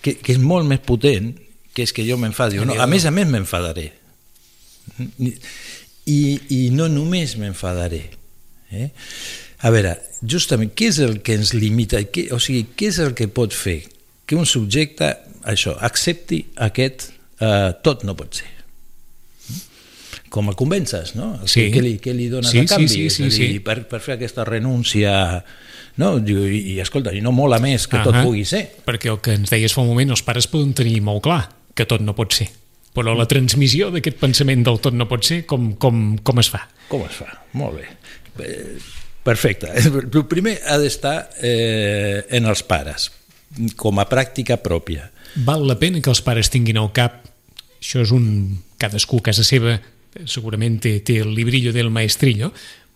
que, 0.00 0.16
que 0.16 0.32
és 0.32 0.38
molt 0.38 0.66
més 0.68 0.80
potent 0.80 1.34
que 1.78 1.86
és 1.86 1.94
que 1.94 2.02
jo 2.08 2.18
m'enfadi 2.18 2.58
o 2.58 2.66
no. 2.66 2.74
A 2.82 2.86
més 2.90 3.06
a 3.06 3.14
més 3.14 3.30
m'enfadaré. 3.30 3.92
I, 6.08 6.18
I 6.50 6.60
no 6.74 6.88
només 6.90 7.36
m'enfadaré. 7.38 8.02
Eh? 8.74 8.88
A 9.64 9.70
veure, 9.74 9.94
justament, 10.22 10.70
què 10.76 10.88
és 10.92 10.98
el 11.04 11.18
que 11.24 11.36
ens 11.38 11.52
limita? 11.56 12.00
Què, 12.12 12.28
o 12.34 12.38
sigui, 12.42 12.66
què 12.78 12.90
és 12.92 12.98
el 13.04 13.14
que 13.18 13.28
pot 13.32 13.54
fer 13.56 13.80
que 14.28 14.36
un 14.36 14.44
subjecte, 14.48 15.08
això, 15.48 15.72
accepti 15.86 16.42
aquest 16.68 17.08
eh, 17.40 17.70
tot 17.84 18.04
no 18.08 18.14
pot 18.18 18.40
ser? 18.42 18.50
Com 20.28 20.50
el 20.52 20.56
convences, 20.60 21.14
no? 21.16 21.38
O 21.42 21.48
Sí. 21.48 21.70
què, 21.72 21.80
li, 21.80 21.94
què 22.04 22.12
li 22.12 22.26
dones 22.28 22.50
Sí, 22.52 22.60
a 22.60 22.66
canvi? 22.68 22.88
sí, 22.88 23.06
sí, 23.08 23.30
sí, 23.30 23.40
dir, 23.40 23.52
sí. 23.54 23.60
Per, 23.64 23.78
per 23.88 24.00
fer 24.04 24.18
aquesta 24.18 24.44
renúncia... 24.48 25.44
No? 25.98 26.12
I, 26.22 26.76
i 26.76 26.80
escolta, 26.80 27.10
i 27.16 27.18
no 27.24 27.32
mola 27.34 27.56
més 27.58 27.88
que 27.90 27.98
tot 28.04 28.14
Ahà. 28.14 28.22
pugui 28.22 28.44
ser. 28.46 28.68
Perquè 28.86 29.08
el 29.10 29.16
que 29.24 29.32
ens 29.34 29.50
deies 29.50 29.72
fa 29.74 29.80
un 29.82 29.88
moment, 29.90 30.12
els 30.14 30.22
pares 30.22 30.46
poden 30.46 30.70
tenir 30.78 31.00
molt 31.02 31.24
clar 31.24 31.40
que 31.74 31.86
tot 31.88 32.04
no 32.04 32.14
pot 32.18 32.36
ser. 32.36 32.48
Però 32.94 33.14
la 33.14 33.28
transmissió 33.30 33.90
d'aquest 33.94 34.18
pensament 34.18 34.64
del 34.66 34.80
tot 34.82 34.96
no 34.96 35.06
pot 35.10 35.26
ser, 35.26 35.42
com, 35.46 35.72
com, 35.80 36.16
com 36.24 36.40
es 36.42 36.48
fa? 36.50 36.64
Com 36.88 37.04
es 37.06 37.18
fa? 37.20 37.28
Molt 37.58 37.78
bé. 37.78 37.90
Eh, 38.44 38.78
Perfecte. 39.28 39.68
El 40.14 40.24
primer 40.30 40.56
ha 40.64 40.78
d'estar 40.80 41.28
eh, 41.44 42.24
en 42.32 42.48
els 42.48 42.62
pares, 42.64 43.10
com 43.76 44.00
a 44.00 44.06
pràctica 44.08 44.56
pròpia. 44.62 45.10
Val 45.44 45.66
la 45.68 45.76
pena 45.76 46.00
que 46.00 46.08
els 46.08 46.22
pares 46.24 46.48
tinguin 46.48 46.78
al 46.80 46.88
cap, 46.96 47.20
això 47.76 48.00
és 48.00 48.14
un... 48.16 48.24
cadascú 48.80 49.18
a 49.20 49.26
casa 49.28 49.44
seva 49.44 49.74
segurament 50.24 50.78
té, 50.82 50.98
té 51.04 51.18
el 51.20 51.34
librillo 51.36 51.74
del 51.74 51.90
maestrillo, 51.92 52.52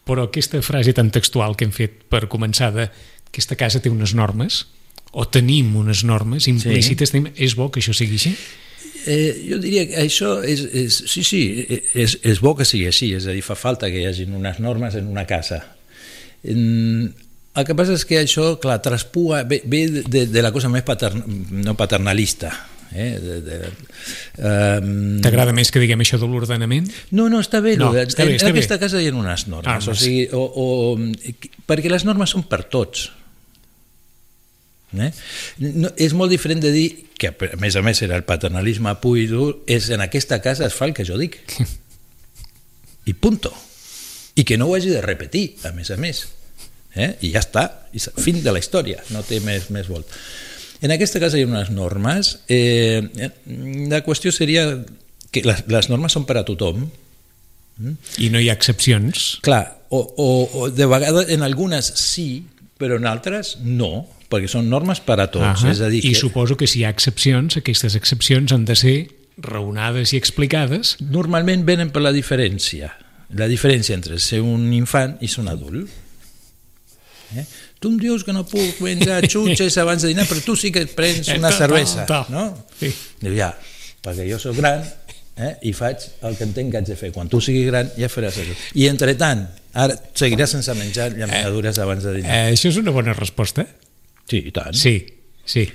però 0.09 0.27
aquesta 0.27 0.63
frase 0.65 0.95
tan 0.97 1.11
textual 1.15 1.55
que 1.57 1.67
hem 1.69 1.75
fet 1.75 2.01
per 2.11 2.25
començar 2.33 2.73
de 2.75 2.89
aquesta 3.29 3.59
casa 3.59 3.83
té 3.83 3.93
unes 3.93 4.15
normes, 4.19 4.65
o 5.13 5.27
tenim 5.29 5.75
unes 5.77 6.05
normes 6.09 6.49
implícites, 6.49 7.13
sí. 7.13 7.23
és 7.37 7.57
bo 7.59 7.71
que 7.71 7.83
això 7.83 7.95
sigui 7.97 8.17
així? 8.21 8.33
Eh, 9.03 9.49
jo 9.49 9.59
diria 9.59 9.85
que 9.91 9.99
això 10.05 10.37
és, 10.47 10.63
és 10.73 10.97
sí, 11.11 11.25
sí, 11.27 11.43
és, 11.93 12.17
és 12.23 12.41
bo 12.41 12.55
que 12.57 12.67
sigui 12.69 12.87
així, 12.89 13.11
és 13.19 13.27
a 13.27 13.35
dir, 13.35 13.43
fa 13.45 13.57
falta 13.59 13.91
que 13.91 14.01
hi 14.01 14.07
hagin 14.09 14.35
unes 14.39 14.61
normes 14.63 14.97
en 14.99 15.11
una 15.11 15.27
casa. 15.27 15.61
En, 16.43 17.13
el 17.53 17.65
que 17.69 17.75
passa 17.77 17.97
és 17.99 18.05
que 18.09 18.21
això, 18.23 18.55
clar, 18.63 18.79
traspua, 18.85 19.43
ve, 19.49 19.61
ve 19.69 19.83
de, 20.01 20.27
de 20.31 20.45
la 20.45 20.53
cosa 20.55 20.71
més 20.73 20.87
patern, 20.87 21.21
no 21.67 21.75
paternalista, 21.77 22.53
eh? 22.95 23.11
de, 23.21 23.41
de, 23.45 23.59
um, 24.39 25.19
T'agrada 25.25 25.53
més 25.57 25.73
que 25.75 25.83
diguem 25.83 26.01
això 26.05 26.21
de 26.23 26.29
l'ordenament? 26.31 26.89
No, 27.11 27.27
no, 27.33 27.43
està 27.45 27.61
bé. 27.65 27.75
No, 27.81 27.91
No, 27.93 28.07
està 28.07 28.25
bé, 28.25 28.37
en, 28.37 28.41
està 28.41 28.49
en 28.49 28.57
aquesta 28.57 28.79
bé. 28.79 28.87
casa 28.87 29.03
hi 29.03 29.11
ha 29.11 29.17
unes 29.19 29.49
normes. 29.51 29.89
Ah, 29.89 29.93
o 29.93 29.99
sigui, 29.99 30.29
o, 30.33 30.47
o, 30.47 31.35
perquè 31.69 31.93
les 31.93 32.07
normes 32.09 32.33
són 32.33 32.47
per 32.49 32.63
tots. 32.73 33.11
Eh? 35.01 35.11
No, 35.59 35.91
és 35.97 36.13
molt 36.13 36.33
diferent 36.33 36.61
de 36.61 36.73
dir 36.75 36.87
que, 37.19 37.31
a 37.33 37.59
més 37.61 37.77
a 37.79 37.83
més, 37.85 38.03
era 38.05 38.19
el 38.19 38.27
paternalisme 38.29 38.93
pur 39.01 39.17
i 39.21 39.27
dur, 39.31 39.63
és 39.71 39.89
en 39.95 40.03
aquesta 40.05 40.41
casa 40.45 40.67
es 40.69 40.77
fa 40.77 40.89
el 40.91 40.95
que 40.97 41.07
jo 41.09 41.17
dic. 41.21 41.39
I 43.11 43.15
punto. 43.15 43.53
I 44.37 44.45
que 44.49 44.57
no 44.59 44.69
ho 44.69 44.77
hagi 44.77 44.93
de 44.93 45.03
repetir, 45.05 45.57
a 45.69 45.73
més 45.77 45.91
a 45.91 45.99
més. 46.01 46.27
eh? 46.95 47.15
i 47.25 47.31
ja 47.33 47.41
està, 47.41 47.65
i 47.97 48.01
fin 48.21 48.43
de 48.45 48.53
la 48.53 48.61
història, 48.61 49.01
no 49.15 49.23
té 49.25 49.41
més, 49.41 49.71
més 49.73 49.89
volt. 49.89 50.09
En 50.83 50.93
aquesta 50.93 51.21
casa 51.23 51.39
hi 51.39 51.45
ha 51.47 51.49
unes 51.49 51.71
normes. 51.71 52.35
Eh, 52.51 53.01
eh, 53.17 53.31
la 53.89 54.03
qüestió 54.05 54.33
seria 54.35 54.67
que 55.33 55.45
les, 55.47 55.63
les 55.71 55.89
normes 55.89 56.13
són 56.13 56.27
per 56.29 56.41
a 56.41 56.45
tothom. 56.45 56.85
I 58.21 58.29
no 58.31 58.41
hi 58.43 58.51
ha 58.51 58.57
excepcions. 58.59 59.39
Clar, 59.47 59.63
o, 59.95 60.01
o, 60.03 60.27
o 60.61 60.71
de 60.71 60.87
vegades 60.91 61.31
en 61.33 61.47
algunes 61.47 61.87
sí, 62.03 62.45
però 62.79 62.99
en 62.99 63.07
altres 63.09 63.57
no, 63.63 64.09
perquè 64.33 64.49
són 64.51 64.71
normes 64.73 65.03
per 65.05 65.19
a 65.21 65.29
tots. 65.31 65.63
Ahà. 65.65 65.73
És 65.75 65.83
a 65.85 65.91
dir, 65.93 66.01
I 66.03 66.15
que 66.15 66.21
suposo 66.21 66.57
que 66.57 66.69
si 66.71 66.81
hi 66.81 66.87
ha 66.89 66.93
excepcions, 66.95 67.59
aquestes 67.61 67.97
excepcions 67.99 68.53
han 68.57 68.65
de 68.69 68.77
ser 68.79 68.97
raonades 69.43 70.13
i 70.13 70.21
explicades. 70.21 70.97
normalment 71.01 71.67
venen 71.69 71.93
per 71.93 72.03
la 72.05 72.13
diferència. 72.13 72.93
La 73.37 73.49
diferència 73.49 73.97
entre 73.97 74.19
ser 74.21 74.43
un 74.45 74.67
infant 74.77 75.17
i 75.25 75.29
ser 75.29 75.41
un 75.45 75.49
adult. 75.53 75.89
Eh? 77.37 77.45
Tu 77.81 77.89
em 77.89 77.97
dius 77.99 78.25
que 78.25 78.33
no 78.37 78.45
puc 78.45 78.81
menjar 78.85 79.23
xutxes 79.33 79.79
abans 79.81 80.05
de 80.05 80.13
dinar, 80.13 80.27
però 80.29 80.43
tu 80.45 80.57
sí 80.57 80.71
que 80.73 80.85
et 80.85 80.93
prens 80.97 81.31
una 81.33 81.53
cervesa, 81.55 82.05
no? 82.31 82.51
Sí. 82.79 82.93
Diu, 83.23 83.33
ja, 83.39 83.55
perquè 84.05 84.29
jo 84.29 84.39
sóc 84.43 84.59
gran 84.61 84.85
eh, 85.41 85.55
i 85.65 85.73
faig 85.73 86.05
el 86.29 86.37
que 86.37 86.45
entenc 86.45 86.75
que 86.75 86.83
haig 86.83 86.91
de 86.93 86.99
fer. 86.99 87.11
Quan 87.15 87.31
tu 87.33 87.41
siguis 87.41 87.67
gran 87.71 87.89
ja 87.97 88.11
faràs 88.13 88.37
això. 88.43 88.59
I 88.79 88.87
entre 88.91 89.17
tant, 89.19 89.47
ara 89.73 89.97
seguiràs 90.19 90.53
sense 90.59 90.77
menjar 90.77 91.09
llaminadures 91.17 91.81
abans 91.83 92.05
de 92.05 92.19
dinar. 92.21 92.37
Eh, 92.37 92.53
això 92.53 92.69
és 92.69 92.79
una 92.83 92.93
bona 92.95 93.17
resposta. 93.17 93.65
Sí, 94.31 94.43
i 94.49 94.53
tant. 94.55 94.75
Sí, 94.79 94.97
sí. 95.45 95.67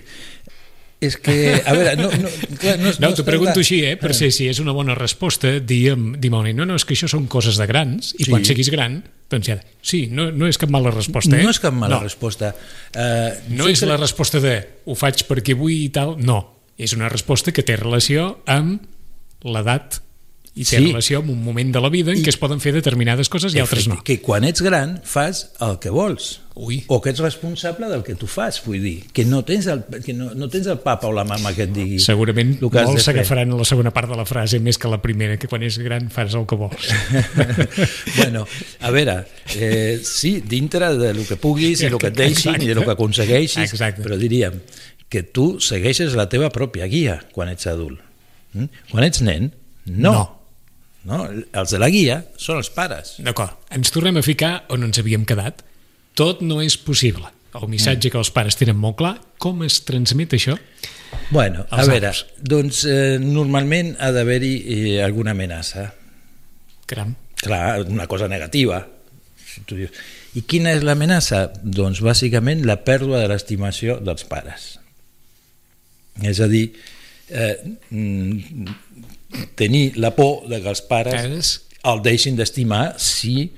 És 1.00 1.14
que, 1.22 1.34
a 1.62 1.74
veure, 1.78 1.92
no, 2.00 2.08
no, 2.10 2.30
clar, 2.58 2.80
no, 2.82 2.90
No, 2.90 3.10
és 3.12 3.18
t'ho 3.20 3.26
pregunto 3.26 3.62
així, 3.62 3.84
eh? 3.86 3.94
Per 4.02 4.16
ser, 4.18 4.32
si 4.34 4.48
és 4.50 4.58
una 4.64 4.74
bona 4.74 4.96
resposta, 4.98 5.60
digue'm, 5.62 6.16
digue'm 6.18 6.48
no, 6.58 6.66
no, 6.66 6.78
és 6.80 6.86
que 6.90 6.96
això 6.98 7.10
són 7.12 7.28
coses 7.30 7.60
de 7.62 7.68
grans, 7.70 8.16
i 8.18 8.26
Sí. 8.26 8.32
quan 8.32 8.46
siguis 8.48 8.72
gran, 8.74 9.04
doncs 9.30 9.46
ja... 9.52 9.60
Sí, 9.86 10.08
no, 10.10 10.32
no 10.34 10.50
és 10.50 10.58
cap 10.58 10.72
mala 10.74 10.90
resposta, 10.90 11.38
eh? 11.38 11.44
No 11.46 11.54
és 11.54 11.60
cap 11.62 11.76
mala 11.78 12.00
no. 12.00 12.02
resposta. 12.08 12.56
Uh, 12.96 13.30
No 13.54 13.70
és 13.70 13.84
la 13.86 14.00
resposta 14.02 14.42
de 14.42 14.56
ho 14.86 14.96
faig 14.98 15.22
perquè 15.30 15.54
vull 15.54 15.76
i 15.76 15.90
tal, 15.94 16.16
no. 16.18 16.40
És 16.78 16.94
una 16.98 17.10
resposta 17.14 17.54
que 17.54 17.62
té 17.66 17.78
relació 17.78 18.40
amb 18.50 18.82
l'edat 19.46 20.02
i 20.58 20.66
té 20.66 20.80
Sí. 20.80 20.88
relació 20.88 21.20
amb 21.22 21.30
un 21.30 21.44
moment 21.46 21.70
de 21.76 21.80
la 21.84 21.90
vida 21.94 22.12
en 22.12 22.18
I- 22.18 22.24
què 22.26 22.32
es 22.34 22.38
poden 22.42 22.60
fer 22.60 22.74
determinades 22.74 23.30
coses 23.30 23.54
i 23.54 23.60
altres 23.62 23.88
no. 23.88 24.02
Que 24.04 24.18
quan 24.26 24.44
ets 24.44 24.64
gran 24.66 24.98
fas 25.06 25.52
el 25.62 25.78
que 25.80 25.92
vols. 25.94 26.42
Ui. 26.58 26.80
O 26.90 26.98
que 27.04 27.12
ets 27.12 27.20
responsable 27.22 27.86
del 27.86 28.02
que 28.02 28.16
tu 28.18 28.26
fas, 28.26 28.58
vull 28.66 28.82
dir. 28.82 29.04
Que 29.14 29.24
no 29.30 29.44
tens 29.46 29.68
el, 29.70 29.84
que 30.04 30.16
no, 30.18 30.32
no 30.34 30.48
tens 30.50 30.66
el 30.66 30.80
papa 30.82 31.06
o 31.06 31.12
la 31.14 31.24
mama 31.24 31.52
que 31.54 31.68
et 31.68 31.74
digui 31.76 32.00
Segurament 32.02 32.56
el 32.58 32.72
que 32.74 32.82
molts 32.88 33.04
s'agafaran 33.06 33.52
a 33.54 33.60
la 33.60 33.68
segona 33.70 33.92
part 33.94 34.10
de 34.10 34.18
la 34.18 34.26
frase 34.26 34.58
més 34.60 34.80
que 34.82 34.90
la 34.90 34.98
primera, 35.00 35.38
que 35.38 35.46
quan 35.48 35.62
és 35.62 35.78
gran 35.78 36.10
fas 36.10 36.34
el 36.34 36.48
que 36.50 36.58
vols. 36.58 36.90
bueno, 38.18 38.48
a 38.82 38.90
veure, 38.92 39.26
eh, 39.56 40.00
sí, 40.04 40.42
dintre 40.42 40.96
de 40.98 41.14
lo 41.14 41.24
que 41.28 41.38
puguis 41.38 41.82
i 41.84 41.86
el 41.92 41.98
que 42.00 42.08
et 42.10 42.18
deixin 42.18 42.56
Exacte. 42.56 42.66
i 42.66 42.68
de 42.68 42.76
lo 42.76 42.84
que 42.86 42.92
aconsegueixis, 42.98 43.70
Exacte. 43.72 44.02
però 44.02 44.18
diríem 44.18 44.62
que 45.10 45.22
tu 45.24 45.60
segueixes 45.62 46.16
la 46.18 46.28
teva 46.28 46.50
pròpia 46.52 46.88
guia 46.90 47.20
quan 47.32 47.50
ets 47.54 47.68
adult. 47.70 48.02
Mm? 48.54 48.66
Quan 48.92 49.04
ets 49.06 49.22
nen, 49.22 49.54
no. 49.86 50.12
No. 50.12 50.37
No. 51.06 51.24
Els 51.30 51.74
de 51.74 51.80
la 51.82 51.90
guia 51.94 52.22
són 52.40 52.62
els 52.62 52.72
pares. 52.74 53.16
D'acord, 53.24 53.58
ens 53.74 53.94
tornem 53.94 54.18
a 54.18 54.26
ficar 54.26 54.66
on 54.74 54.88
ens 54.88 55.00
havíem 55.02 55.26
quedat. 55.30 55.64
Tot 56.18 56.42
no 56.42 56.62
és 56.66 56.78
possible. 56.82 57.30
El 57.58 57.70
missatge 57.72 58.12
que 58.14 58.20
els 58.20 58.32
pares 58.34 58.58
tenen 58.58 58.78
molt 58.78 58.98
clar, 59.00 59.16
com 59.42 59.64
es 59.66 59.80
transmet 59.86 60.34
això? 60.38 60.58
Bueno, 61.32 61.64
a 61.72 61.86
veure, 61.88 62.12
altres. 62.12 62.26
doncs 62.38 62.84
eh, 62.90 63.18
normalment 63.22 63.96
ha 64.04 64.12
d'haver-hi 64.14 64.54
eh, 64.60 65.00
alguna 65.06 65.34
amenaça. 65.34 65.88
Caram. 66.90 67.16
Clar, 67.42 67.82
una 67.88 68.08
cosa 68.08 68.28
negativa. 68.28 68.82
Si 69.48 69.64
tu 69.66 69.78
dius, 69.80 69.94
I 70.38 70.44
quina 70.46 70.74
és 70.76 70.84
l'amenaça? 70.86 71.48
Doncs 71.64 72.02
bàsicament 72.06 72.62
la 72.68 72.78
pèrdua 72.86 73.24
de 73.24 73.30
l'estimació 73.32 73.98
dels 74.04 74.26
pares. 74.30 74.76
És 76.22 76.42
a 76.44 76.48
dir, 76.52 76.68
eh, 77.30 77.78
mm, 77.90 78.68
tenir 79.56 79.98
la 79.98 80.14
por 80.16 80.48
de 80.48 80.62
que 80.62 80.70
els 80.70 80.82
pares 80.82 81.54
el 81.88 82.04
deixin 82.04 82.36
d'estimar 82.38 82.96
si 83.02 83.52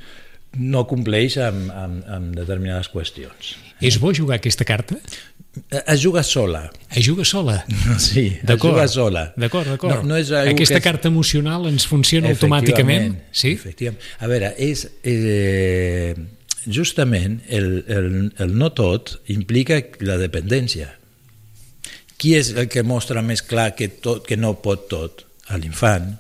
no 0.58 0.86
compleix 0.90 1.38
amb, 1.42 1.70
amb, 1.72 2.06
amb 2.10 2.38
determinades 2.38 2.90
qüestions. 2.90 3.56
És 3.80 4.00
bo 4.02 4.12
jugar 4.14 4.40
aquesta 4.40 4.66
carta? 4.68 4.98
Eh, 5.72 5.84
Es 5.94 6.02
juga 6.02 6.24
sola. 6.24 6.70
Es 6.92 7.06
juga 7.06 7.26
sola. 7.26 7.66
Sí, 8.00 8.38
es 8.42 8.62
juga 8.62 8.88
sola. 8.88 9.34
D'acord, 9.38 9.68
d'acord. 9.68 10.04
No, 10.04 10.14
no 10.14 10.18
és 10.18 10.32
Aquesta 10.32 10.80
que 10.80 10.88
carta 10.90 11.08
emocional 11.10 11.68
ens 11.70 11.88
funciona 11.88 12.30
automàticament? 12.34 13.16
Sí? 13.32 13.54
Efectivament. 13.58 14.04
A 14.20 14.28
veure, 14.28 14.54
és, 14.58 14.86
eh, 15.04 16.14
justament 16.70 17.40
el, 17.48 17.84
el, 17.88 18.10
el 18.38 18.56
no 18.58 18.72
tot 18.76 19.18
implica 19.32 19.82
la 20.06 20.18
dependència. 20.22 20.92
Qui 22.20 22.34
és 22.36 22.52
el 22.52 22.68
que 22.72 22.84
mostra 22.84 23.24
més 23.24 23.42
clar 23.46 23.72
que, 23.80 23.88
tot, 24.04 24.26
que 24.28 24.36
no 24.38 24.58
pot 24.60 24.90
tot? 24.92 25.24
A 25.50 25.58
l'infant. 25.58 26.12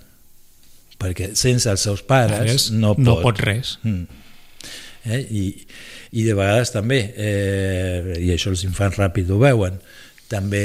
Perquè 1.00 1.34
sense 1.38 1.70
els 1.72 1.84
seus 1.84 2.02
pares 2.04 2.40
Pares, 2.40 2.70
no 2.76 2.94
pot. 2.96 3.06
no 3.06 3.18
pot 3.24 3.40
res. 3.44 3.78
Mm. 3.84 4.08
Eh? 5.10 5.22
I, 5.30 5.44
I 6.20 6.26
de 6.28 6.36
vegades 6.36 6.72
també, 6.76 7.00
eh, 7.16 8.16
i 8.20 8.32
això 8.34 8.52
els 8.54 8.64
infants 8.68 9.00
ràpid 9.00 9.32
ho 9.32 9.40
veuen, 9.42 9.80
també 10.32 10.64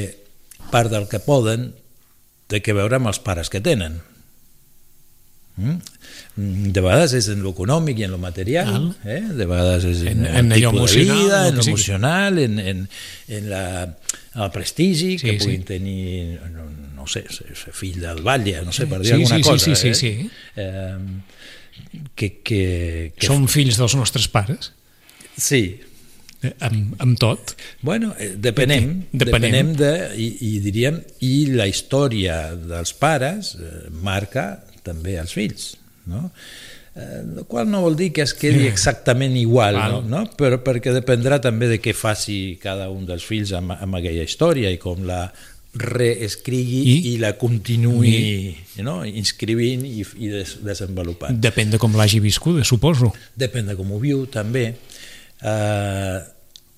part 0.73 0.91
del 0.93 1.07
que 1.11 1.23
poden 1.23 1.73
té 2.51 2.61
que 2.63 2.75
veure 2.77 2.99
amb 2.99 3.11
els 3.11 3.23
pares 3.23 3.51
que 3.51 3.63
tenen. 3.65 4.01
Mm? 5.57 5.77
De 6.75 6.81
vegades 6.83 7.13
és 7.15 7.29
en 7.31 7.43
lo 7.45 7.53
econòmic 7.55 8.01
i 8.01 8.05
en 8.09 8.11
lo 8.11 8.19
material, 8.19 8.89
eh? 9.07 9.21
de 9.39 9.45
vegades 9.47 9.85
és 9.87 10.01
en, 10.03 10.25
En- 10.25 10.27
el 10.27 10.39
en 10.41 10.53
allò 10.57 10.73
tipus 10.75 10.95
de 10.97 11.05
vida, 11.05 11.43
el 11.47 11.47
en 11.47 11.51
que 11.53 11.57
lo 11.57 11.63
sigui. 11.63 11.75
emocional, 11.77 12.39
en, 12.43 12.59
en, 12.59 12.89
en 13.29 13.51
la, 13.51 13.63
el 14.35 14.51
prestigi 14.51 15.13
Sí, 15.19 15.25
que 15.29 15.37
sí. 15.39 15.45
puguin 15.45 15.63
tenir, 15.65 16.41
no, 16.51 16.67
no 16.97 17.07
sé, 17.07 17.23
fill 17.71 18.01
del 18.03 18.23
batlle, 18.27 18.63
no 18.67 18.73
sé, 18.75 18.89
per 18.91 18.99
dir 19.05 19.13
Sí, 19.13 19.21
alguna 19.21 19.37
sí, 19.37 19.43
cosa. 19.43 19.65
sí, 19.65 19.75
sí, 19.77 19.89
eh? 19.89 19.95
sí. 19.95 20.31
Eh, 20.57 20.99
que, 22.15 22.29
que, 22.43 23.13
que 23.17 23.27
Som 23.27 23.47
fills 23.51 23.79
dels 23.79 23.95
nostres 23.99 24.27
pares, 24.29 24.73
Sí, 25.39 25.81
eh, 26.43 26.53
amb, 26.63 26.93
amb 27.03 27.17
tot. 27.19 27.55
Bueno, 27.83 28.13
eh, 28.19 28.35
depenem, 28.39 29.05
Depenem. 29.11 29.19
depenem 29.41 29.73
de, 29.79 29.93
i, 30.19 30.29
i 30.51 30.53
diríem, 30.63 31.01
i 31.27 31.47
la 31.55 31.67
història 31.71 32.55
dels 32.55 32.93
pares 32.99 33.55
eh, 33.59 33.89
marca 34.03 34.65
també 34.87 35.19
els 35.21 35.35
fills, 35.37 35.75
no? 36.11 36.29
Eh, 36.95 37.23
el 37.23 37.47
qual 37.51 37.67
no 37.71 37.81
vol 37.83 37.97
dir 37.99 38.13
que 38.15 38.23
es 38.23 38.37
quedi 38.39 38.69
exactament 38.69 39.35
igual, 39.41 39.81
no? 39.91 40.03
No? 40.07 40.23
Però 40.39 40.61
perquè 40.63 40.95
dependrà 40.95 41.41
també 41.43 41.69
de 41.73 41.81
què 41.83 41.97
faci 41.97 42.57
cada 42.63 42.87
un 42.93 43.09
dels 43.09 43.27
fills 43.27 43.55
amb, 43.57 43.75
amb 43.75 43.99
aquella 43.99 44.23
història 44.23 44.71
i 44.71 44.79
com 44.83 45.03
la 45.09 45.25
reescrigui 45.75 46.85
I? 46.85 46.93
i, 46.93 47.15
i 47.15 47.15
la 47.19 47.33
continuï 47.35 48.85
no? 48.87 49.01
inscrivint 49.05 49.83
i, 49.89 50.05
i 50.23 50.31
des, 50.31 50.59
desenvolupant. 50.63 51.41
Depèn 51.43 51.75
de 51.75 51.81
com 51.83 51.97
l'hagi 51.99 52.23
viscuda, 52.23 52.63
suposo. 52.63 53.11
Depèn 53.35 53.73
de 53.73 53.77
com 53.79 53.91
ho 53.91 53.99
viu, 53.99 54.23
també. 54.31 54.69
Uh, 55.43 56.23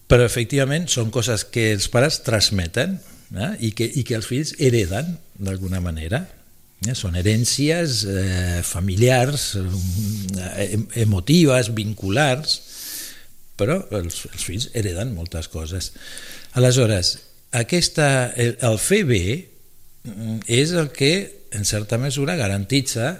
però, 0.08 0.25
efectivament, 0.25 0.88
són 0.88 1.12
coses 1.14 1.44
que 1.52 1.68
els 1.75 1.90
pares 1.92 2.22
transmeten 2.25 2.96
eh? 3.34 3.52
I, 3.60 3.72
que, 3.76 3.84
i 3.84 4.04
que 4.06 4.16
els 4.16 4.28
fills 4.30 4.54
hereden, 4.62 5.16
d'alguna 5.36 5.82
manera. 5.84 6.25
Eh? 6.85 6.95
Són 6.95 7.16
herències 7.16 8.02
eh, 8.11 8.61
familiars, 8.66 9.54
eh, 9.56 10.76
emotives, 11.02 11.73
vinculars, 11.75 12.59
però 13.56 13.78
els, 13.97 14.26
els 14.33 14.45
fills 14.45 14.68
hereden 14.76 15.14
moltes 15.16 15.49
coses. 15.49 15.92
Aleshores, 16.59 17.16
aquesta, 17.56 18.33
el, 18.37 18.56
el 18.68 18.76
fer 18.83 19.02
bé 19.09 19.25
mm, 20.04 20.42
és 20.52 20.75
el 20.76 20.92
que, 20.92 21.14
en 21.56 21.64
certa 21.64 21.97
mesura, 21.99 22.37
garantitza 22.37 23.14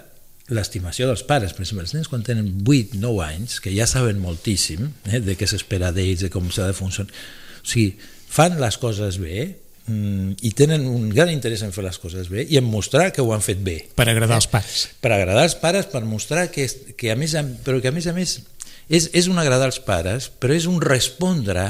l'estimació 0.53 1.09
dels 1.09 1.25
pares. 1.27 1.55
Per 1.55 1.65
exemple, 1.65 1.87
els 1.87 1.95
nens 1.97 2.11
quan 2.11 2.23
tenen 2.23 2.51
8-9 2.61 3.23
anys, 3.25 3.57
que 3.63 3.73
ja 3.75 3.87
saben 3.89 4.21
moltíssim 4.21 4.91
eh, 5.09 5.21
de 5.23 5.35
què 5.39 5.49
s'espera 5.49 5.91
d'ells, 5.95 6.27
de 6.27 6.31
com 6.33 6.51
s'ha 6.53 6.69
de 6.69 6.77
funcionar, 6.77 7.25
o 7.63 7.67
sigui, 7.67 7.97
fan 8.27 8.59
les 8.61 8.77
coses 8.79 9.17
bé 9.19 9.49
i 9.87 10.49
tenen 10.51 10.83
un 10.91 11.07
gran 11.09 11.29
interès 11.31 11.61
en 11.63 11.71
fer 11.71 11.85
les 11.85 11.95
coses 12.01 12.27
bé 12.27 12.43
i 12.43 12.57
en 12.59 12.65
mostrar 12.67 13.13
que 13.15 13.23
ho 13.23 13.29
han 13.31 13.43
fet 13.45 13.61
bé 13.63 13.77
Per 13.95 14.03
agradar 14.11 14.35
als 14.35 14.47
pares. 14.51 14.89
per 14.99 15.13
agradar 15.15 15.45
als 15.47 15.55
pares, 15.55 15.87
per 15.87 16.01
mostrar 16.03 16.49
que, 16.51 16.67
que 16.99 17.11
a 17.13 17.15
més 17.15 17.35
a, 17.39 17.45
però 17.63 17.79
que 17.79 17.87
a 17.87 17.95
més 17.95 18.07
a 18.07 18.13
més 18.15 18.41
és, 18.89 19.09
és 19.13 19.29
un 19.31 19.39
agradar 19.39 19.69
als 19.71 19.79
pares, 19.79 20.27
però 20.27 20.55
és 20.55 20.67
un 20.67 20.81
respondre 20.83 21.63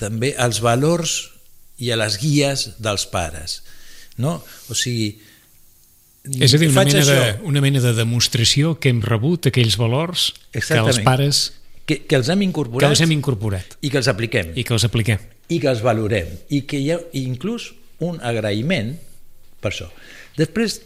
també 0.00 0.32
als 0.40 0.62
valors 0.64 1.30
i 1.76 1.92
a 1.92 1.98
les 2.00 2.16
guies 2.20 2.70
dels 2.82 3.04
pares. 3.12 3.60
No? 4.16 4.38
O 4.68 4.76
sigui, 4.76 5.18
És 6.40 6.54
a 6.54 6.58
dir, 6.60 6.68
una 6.70 6.84
mena, 6.84 7.04
de, 7.04 7.16
això, 7.18 7.42
una 7.48 7.60
mena 7.64 7.80
de 7.82 7.92
demostració 7.96 8.76
que 8.78 8.92
hem 8.92 9.00
rebut 9.02 9.48
aquells 9.50 9.76
valors 9.80 10.30
que 10.52 10.60
els 10.60 10.70
Exactament. 10.70 11.04
pares 11.04 11.40
que, 11.84 12.04
que 12.06 12.16
els 12.16 12.28
hem 12.30 12.38
que 12.44 12.46
incorporat 12.46 12.92
els 12.94 13.00
hem 13.02 13.12
incorporat 13.16 13.76
i 13.82 13.90
que 13.90 13.98
els 13.98 14.08
apliquem 14.12 14.52
i 14.54 14.62
que 14.62 14.76
els 14.76 14.84
apliquem. 14.86 15.18
I 15.52 15.58
que 15.62 15.68
els 15.72 15.82
valorem 15.84 16.30
i 16.54 16.62
que 16.68 16.80
hi 16.80 16.90
ha 16.94 16.98
inclús 17.20 17.70
un 18.02 18.18
agraïment 18.24 18.94
per 19.62 19.70
això. 19.70 19.86
Després, 20.38 20.80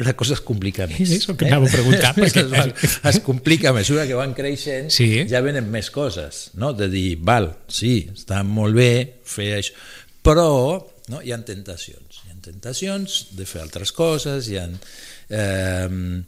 la 0.00 0.14
cosa 0.16 0.32
es 0.38 0.40
complica 0.46 0.86
més. 0.88 1.10
És 1.12 1.26
el 1.28 1.36
que 1.36 1.48
anava 1.50 1.66
a 1.68 1.72
preguntar, 1.74 2.14
perquè- 2.20 2.44
es, 2.86 2.94
es 3.10 3.18
complica 3.26 3.68
a 3.72 3.76
mesura 3.76 4.06
que 4.08 4.16
van 4.16 4.32
creixent, 4.36 4.88
Sí. 4.94 5.10
ja 5.28 5.42
venen 5.44 5.68
més 5.72 5.90
coses, 5.92 6.46
no? 6.56 6.72
De 6.76 6.88
dir, 6.92 7.18
val, 7.20 7.50
sí, 7.68 8.06
està 8.14 8.40
molt 8.46 8.78
bé 8.78 8.90
fer 9.28 9.50
això, 9.58 9.76
però 10.24 10.46
no? 11.12 11.20
hi 11.20 11.34
ha 11.34 11.40
tentacions, 11.44 12.22
hi 12.24 12.32
ha 12.32 12.38
tentacions 12.46 13.20
de 13.36 13.44
fer 13.48 13.60
altres 13.66 13.92
coses, 13.92 14.48
hi 14.48 14.56
ha... 14.62 14.64
Eh, 15.28 16.22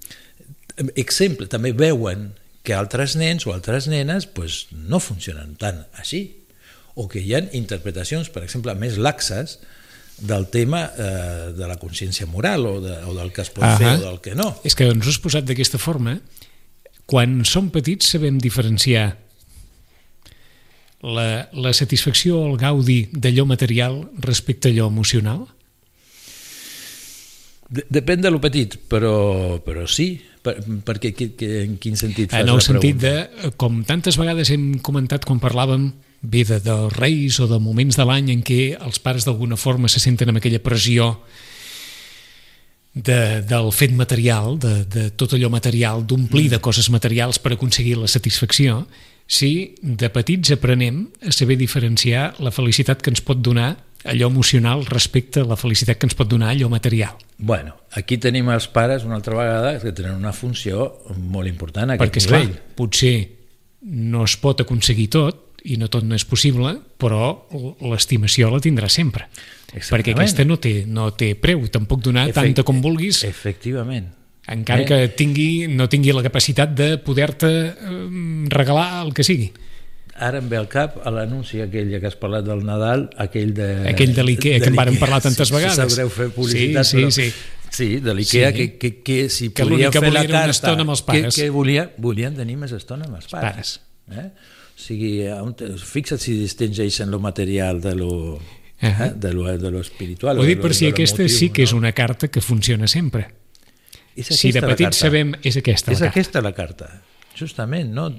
exemple, 0.96 1.46
també 1.52 1.72
veuen 1.76 2.30
que 2.62 2.74
altres 2.76 3.16
nens 3.18 3.44
o 3.48 3.52
altres 3.54 3.88
nenes 3.90 4.26
pues, 4.30 4.66
no 4.72 5.00
funcionen 5.02 5.56
tant 5.60 5.80
així, 5.98 6.22
o 6.94 7.08
que 7.08 7.22
hi 7.22 7.34
ha 7.34 7.42
interpretacions, 7.56 8.28
per 8.32 8.44
exemple, 8.44 8.74
més 8.78 8.98
laxes 9.00 9.58
del 10.22 10.46
tema 10.52 10.84
eh, 10.86 11.52
de 11.56 11.66
la 11.66 11.78
consciència 11.80 12.28
moral 12.30 12.66
o, 12.68 12.76
de, 12.84 12.94
o 13.08 13.14
del 13.16 13.32
que 13.32 13.42
es 13.42 13.50
pot 13.50 13.64
Ahà. 13.66 13.78
fer 13.80 13.94
o 13.96 14.04
del 14.04 14.20
que 14.24 14.36
no. 14.38 14.52
És 14.66 14.76
que 14.78 14.86
ens 14.92 15.06
ho 15.06 15.12
has 15.14 15.20
posat 15.22 15.48
d'aquesta 15.48 15.80
forma. 15.82 16.18
Quan 17.08 17.42
som 17.48 17.72
petits 17.74 18.12
sabem 18.14 18.38
diferenciar 18.40 19.08
la, 21.02 21.48
la 21.52 21.72
satisfacció 21.74 22.38
o 22.38 22.52
el 22.52 22.60
gaudi 22.60 23.00
d'allò 23.10 23.44
material 23.48 23.98
respecte 24.22 24.70
a 24.70 24.72
allò 24.72 24.86
emocional? 24.92 25.42
De, 27.72 27.82
depèn 27.88 28.22
de 28.22 28.30
lo 28.30 28.38
petit, 28.40 28.76
però, 28.86 29.58
però 29.64 29.88
sí, 29.88 30.14
per, 30.44 30.58
perquè 30.86 31.14
que, 31.16 31.32
que, 31.34 31.50
en 31.64 31.78
quin 31.80 31.96
sentit 31.98 32.30
fas 32.30 32.44
En 32.44 32.52
el 32.52 32.60
la 32.60 32.64
sentit 32.64 33.00
pregunta? 33.00 33.42
de, 33.48 33.52
com 33.58 33.82
tantes 33.88 34.20
vegades 34.20 34.52
hem 34.54 34.74
comentat 34.84 35.24
quan 35.26 35.40
parlàvem 35.42 35.90
bé 36.22 36.44
de, 36.46 36.60
dels 36.62 36.94
reis 36.94 37.38
o 37.42 37.48
de 37.50 37.58
moments 37.58 37.98
de 37.98 38.06
l'any 38.06 38.30
en 38.32 38.42
què 38.46 38.76
els 38.78 39.02
pares 39.02 39.26
d'alguna 39.26 39.58
forma 39.58 39.90
se 39.90 40.00
senten 40.00 40.30
amb 40.30 40.38
aquella 40.38 40.62
pressió 40.62 41.16
de, 42.94 43.42
del 43.42 43.72
fet 43.72 43.94
material, 43.96 44.58
de, 44.60 44.82
de 44.86 45.06
tot 45.16 45.34
allò 45.34 45.50
material, 45.50 46.04
d'omplir 46.06 46.48
de 46.52 46.60
coses 46.62 46.90
materials 46.92 47.40
per 47.42 47.56
aconseguir 47.56 47.96
la 47.98 48.10
satisfacció, 48.10 48.84
si 49.26 49.74
de 49.80 50.10
petits 50.12 50.52
aprenem 50.54 51.06
a 51.24 51.32
saber 51.32 51.56
diferenciar 51.56 52.34
la 52.42 52.52
felicitat 52.52 53.02
que 53.02 53.10
ens 53.10 53.22
pot 53.24 53.40
donar 53.40 53.74
allò 54.04 54.28
emocional 54.28 54.82
respecte 54.86 55.40
a 55.40 55.46
la 55.46 55.56
felicitat 55.56 55.98
que 55.98 56.08
ens 56.10 56.16
pot 56.18 56.28
donar 56.28 56.50
allò 56.52 56.68
material. 56.68 57.14
Bueno, 57.38 57.76
aquí 57.98 58.18
tenim 58.18 58.50
els 58.50 58.66
pares 58.68 59.06
una 59.06 59.16
altra 59.18 59.38
vegada 59.38 59.78
que 59.80 59.94
tenen 59.94 60.18
una 60.18 60.34
funció 60.34 60.90
molt 61.16 61.48
important 61.48 61.90
a 61.90 61.96
aquest 61.96 62.04
Perquè, 62.04 62.22
esclar, 62.22 62.42
nivell. 62.44 62.60
potser 62.78 63.14
no 63.82 64.26
es 64.26 64.36
pot 64.38 64.60
aconseguir 64.62 65.08
tot 65.10 65.51
i 65.64 65.76
no 65.78 65.88
tot 65.88 66.04
no 66.04 66.14
és 66.14 66.24
possible, 66.24 66.74
però 66.98 67.46
l'estimació 67.80 68.50
la 68.50 68.60
tindrà 68.60 68.88
sempre. 68.90 69.28
Exactament. 69.72 69.90
Perquè 69.92 70.14
aquesta 70.16 70.44
no 70.44 70.58
té, 70.60 70.84
no 70.86 71.10
té 71.16 71.34
preu, 71.38 71.62
tampoc 71.72 72.02
donar 72.02 72.26
Efect- 72.28 72.34
tanta 72.52 72.62
com 72.66 72.80
vulguis, 72.82 73.22
Efectivament. 73.24 74.10
encara 74.48 74.82
Eh? 74.82 74.84
que 74.84 75.08
tingui, 75.08 75.68
no 75.68 75.88
tingui 75.88 76.12
la 76.12 76.22
capacitat 76.22 76.74
de 76.74 76.98
poder-te 76.98 77.50
eh, 77.68 78.46
regalar 78.50 79.04
el 79.06 79.14
que 79.14 79.22
sigui. 79.24 79.52
Ara 80.14 80.38
em 80.42 80.48
ve 80.50 80.58
al 80.58 80.68
cap 80.68 80.98
a 81.06 81.10
l'anunci 81.10 81.62
aquell 81.64 81.88
que 81.98 82.06
has 82.06 82.16
parlat 82.20 82.44
del 82.44 82.60
Nadal, 82.66 83.08
aquell 83.16 83.54
de... 83.56 83.88
Aquell 83.88 84.12
de 84.14 84.22
l'Ikea, 84.22 84.58
que 84.60 84.68
en 84.68 84.76
vàrem 84.76 84.92
l'Ikea. 84.98 85.06
parlar 85.06 85.22
tantes 85.24 85.48
Sí, 85.48 85.54
vegades. 85.54 85.76
Sabreu 85.80 86.10
fer 86.12 86.28
publicitat, 86.34 86.84
Sí, 86.84 86.90
sí, 86.90 87.02
però... 87.02 87.10
sí. 87.10 87.32
Sí, 87.72 87.86
de 88.04 88.12
l'Ikea, 88.14 88.50
Sí. 88.52 88.56
que, 88.58 88.76
que, 88.76 88.90
que 89.02 89.30
si 89.30 89.48
Que 89.48 89.64
podia 89.64 89.88
que 89.90 90.00
fer 90.00 90.12
la 90.12 90.20
volia 90.20 90.28
era 90.28 90.28
una 90.28 90.38
carta... 90.42 90.50
estona 90.50 90.82
amb 90.84 90.90
els 90.90 91.02
pares. 91.02 91.34
Que, 91.34 91.42
que 91.46 91.50
volia, 91.50 91.86
volien 91.96 92.36
tenir 92.36 92.58
més 92.60 92.72
estona 92.76 93.06
amb 93.08 93.16
els 93.16 93.26
pares. 93.32 93.50
pares. 93.52 93.80
Eh? 94.10 94.26
O 94.72 94.80
sigui, 94.82 95.12
fixa't 95.78 96.18
si 96.20 96.34
distingeixen 96.40 97.10
lo 97.10 97.20
material 97.20 97.80
de 97.80 97.94
lo, 97.94 98.40
Ahà. 98.80 99.06
eh? 99.06 99.12
de 99.14 99.32
lo, 99.32 99.46
de 99.58 99.70
lo 99.70 99.80
espiritual. 99.80 100.38
Ho 100.40 100.44
dic 100.48 100.60
per 100.60 100.74
si 100.74 100.88
aquesta 100.90 101.22
emotiu, 101.22 101.38
sí 101.38 101.50
que 101.54 101.62
és 101.62 101.72
no? 101.72 101.78
una 101.78 101.92
carta 101.92 102.28
que 102.28 102.40
funciona 102.42 102.88
sempre. 102.90 103.28
És 104.16 104.26
Si 104.36 104.50
de 104.52 104.60
petits 104.60 104.98
sabem... 105.06 105.32
És 105.42 105.56
aquesta 105.56 105.92
És 105.92 106.00
la 106.00 106.10
carta. 106.10 106.18
aquesta 106.20 106.42
la 106.44 106.52
carta, 106.52 106.88
justament, 107.38 107.92
no? 107.94 108.10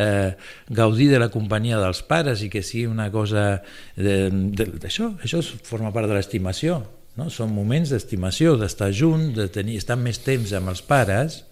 Eh, 0.00 0.30
gaudir 0.70 1.10
de 1.10 1.18
la 1.20 1.28
companyia 1.28 1.76
dels 1.82 2.00
pares 2.08 2.40
i 2.46 2.48
que 2.48 2.62
sigui 2.62 2.86
una 2.88 3.10
cosa... 3.12 3.60
D'això, 3.96 5.10
això 5.22 5.42
és- 5.42 5.52
forma 5.68 5.92
part 5.92 6.08
de 6.08 6.16
l'estimació, 6.16 6.78
no? 7.18 7.28
Són 7.30 7.52
moments 7.52 7.90
d'estimació, 7.92 8.54
d'estar 8.56 8.92
junt, 8.96 9.32
de 9.36 9.48
tenir, 9.52 9.76
estar 9.82 9.98
més 10.00 10.22
temps 10.24 10.52
amb 10.56 10.72
els 10.72 10.80
pares, 10.86 11.42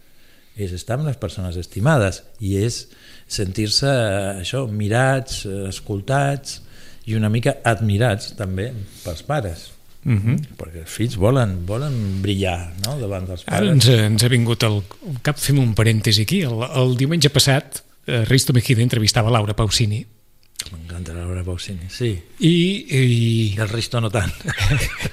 és 0.56 0.72
estar 0.72 0.96
amb 0.98 1.06
les 1.08 1.16
persones 1.20 1.56
estimades 1.60 2.22
i 2.40 2.56
és 2.60 2.86
sentir-se 3.30 3.90
eh, 3.90 4.40
això, 4.42 4.64
mirats, 4.66 5.44
eh, 5.46 5.66
escoltats 5.70 6.60
i 7.08 7.16
una 7.18 7.30
mica 7.32 7.58
admirats 7.64 8.34
també 8.38 8.70
pels 9.04 9.22
pares. 9.26 9.70
Uh 10.00 10.16
-huh. 10.16 10.36
Perquè 10.56 10.80
els 10.80 10.90
fills 10.90 11.16
volen, 11.16 11.66
volen 11.66 12.22
brillar 12.22 12.72
no? 12.86 12.98
davant 12.98 13.26
dels 13.26 13.44
pares. 13.44 13.60
Ara 13.60 13.72
ens, 13.72 13.88
ens 13.88 14.22
ha 14.24 14.28
vingut 14.28 14.62
al 14.64 14.82
cap, 15.22 15.38
fem 15.38 15.58
un 15.58 15.74
parèntesi 15.74 16.22
aquí. 16.22 16.40
El, 16.42 16.62
el 16.74 16.96
diumenge 16.96 17.28
passat, 17.30 17.84
eh, 18.06 18.24
Risto 18.24 18.52
Mejide 18.52 18.82
entrevistava 18.82 19.30
Laura 19.30 19.54
Pausini 19.54 20.06
M'encanta 20.68 21.14
la 21.14 21.24
Laura 21.24 21.42
Pausini, 21.42 21.88
sí. 21.88 22.10
i, 22.38 22.52
i 22.92 23.00
I 23.56 23.60
el 23.60 23.70
Risto 23.70 24.00
no 24.00 24.10
tant. 24.12 24.32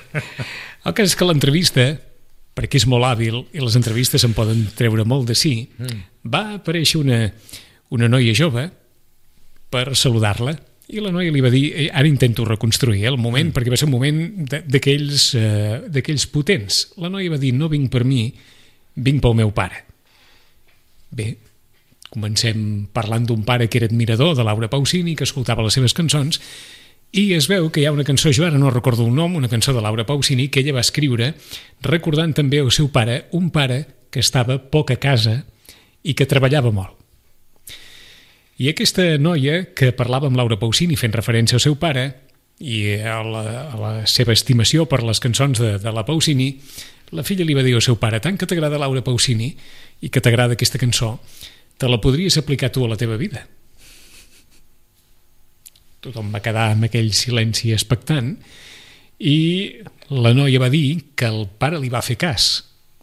el 0.87 0.93
cas 0.93 1.07
és 1.07 1.15
que 1.15 1.27
l'entrevista, 1.27 1.85
perquè 2.57 2.81
és 2.81 2.87
molt 2.89 3.07
hàbil 3.07 3.39
i 3.55 3.63
les 3.63 3.77
entrevistes 3.79 4.25
en 4.27 4.35
poden 4.37 4.65
treure 4.77 5.05
molt 5.07 5.29
de 5.29 5.37
sí, 5.39 5.55
mm. 5.77 6.03
va 6.33 6.43
aparèixer 6.57 6.99
una, 6.99 7.21
una 7.89 8.09
noia 8.11 8.33
jove 8.35 8.67
per 9.71 9.95
saludar-la 9.95 10.55
i 10.87 11.01
la 11.03 11.11
noia 11.11 11.33
li 11.35 11.41
va 11.43 11.51
dir, 11.51 11.65
eh, 11.75 11.89
ara 11.91 12.07
intento 12.07 12.45
reconstruir 12.47 13.03
eh, 13.03 13.09
el 13.09 13.17
moment, 13.19 13.49
mm. 13.49 13.55
perquè 13.55 13.73
va 13.73 13.79
ser 13.79 13.89
un 13.89 13.95
moment 13.97 14.21
de- 14.47 14.61
d'aquells 14.63 15.33
eh, 15.35 16.27
potents. 16.31 16.93
La 17.03 17.11
noia 17.11 17.33
va 17.33 17.39
dir, 17.41 17.51
no 17.53 17.67
vinc 17.67 17.91
per 17.91 18.05
mi, 18.07 18.31
vinc 18.95 19.21
pel 19.21 19.35
meu 19.35 19.51
pare. 19.51 19.83
Bé, 21.11 21.33
comencem 22.09 22.87
parlant 22.93 23.27
d'un 23.27 23.43
pare 23.43 23.67
que 23.67 23.81
era 23.81 23.87
admirador 23.91 24.35
de 24.35 24.45
Laura 24.47 24.69
Pausini, 24.71 25.15
que 25.15 25.27
escoltava 25.27 25.63
les 25.63 25.75
seves 25.75 25.93
cançons, 25.93 26.39
i 27.11 27.33
es 27.35 27.47
veu 27.51 27.69
que 27.69 27.81
hi 27.81 27.85
ha 27.87 27.91
una 27.91 28.07
cançó, 28.07 28.31
jo 28.31 28.45
ara 28.45 28.59
no 28.59 28.71
recordo 28.71 29.05
el 29.05 29.15
nom, 29.15 29.35
una 29.35 29.51
cançó 29.51 29.73
de 29.73 29.81
Laura 29.83 30.05
Pausini, 30.05 30.47
que 30.47 30.61
ella 30.63 30.75
va 30.79 30.83
escriure 30.83 31.33
recordant 31.83 32.33
també 32.35 32.59
el 32.63 32.71
seu 32.71 32.87
pare, 32.91 33.25
un 33.35 33.51
pare 33.51 34.07
que 34.11 34.23
estava 34.23 34.57
poc 34.59 34.91
a 34.95 34.99
casa 35.03 35.41
i 36.03 36.15
que 36.15 36.27
treballava 36.27 36.71
molt. 36.71 36.95
I 38.57 38.71
aquesta 38.71 39.03
noia 39.21 39.67
que 39.77 39.91
parlava 39.93 40.29
amb 40.29 40.37
Laura 40.39 40.57
Pausini 40.57 40.97
fent 40.97 41.13
referència 41.13 41.59
al 41.59 41.61
seu 41.61 41.75
pare 41.77 42.07
i 42.57 42.95
a 42.97 43.19
la, 43.21 43.43
a 43.69 43.77
la 43.77 43.91
seva 44.09 44.33
estimació 44.33 44.87
per 44.89 45.03
les 45.05 45.21
cançons 45.21 45.59
de, 45.61 45.75
de 45.77 45.91
la 45.93 46.03
Pausini, 46.07 46.55
la 47.13 47.21
filla 47.23 47.45
li 47.45 47.53
va 47.53 47.61
dir 47.61 47.75
al 47.77 47.85
seu 47.85 47.99
pare, 48.01 48.17
tant 48.19 48.37
que 48.37 48.47
t'agrada 48.49 48.79
Laura 48.81 49.03
Pausini 49.05 49.51
i 50.01 50.09
que 50.09 50.23
t'agrada 50.25 50.57
aquesta 50.57 50.81
cançó, 50.81 51.19
te 51.77 51.85
la 51.85 52.01
podries 52.01 52.39
aplicar 52.41 52.71
tu 52.73 52.85
a 52.85 52.89
la 52.89 52.97
teva 52.97 53.19
vida. 53.21 53.43
Tothom 56.01 56.33
va 56.33 56.41
quedar 56.41 56.71
amb 56.73 56.89
aquell 56.89 57.13
silenci 57.13 57.75
expectant 57.75 58.33
i 59.21 59.37
la 60.09 60.33
noia 60.33 60.61
va 60.61 60.71
dir 60.73 61.13
que 61.17 61.29
el 61.29 61.45
pare 61.61 61.77
li 61.81 61.93
va 61.93 62.01
fer 62.01 62.17
cas. 62.17 62.49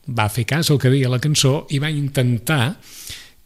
Va 0.04 0.26
fer 0.28 0.48
cas 0.50 0.68
al 0.70 0.82
que 0.82 0.90
deia 0.90 1.10
la 1.12 1.22
cançó 1.22 1.64
i 1.70 1.78
va 1.78 1.94
intentar 1.94 2.74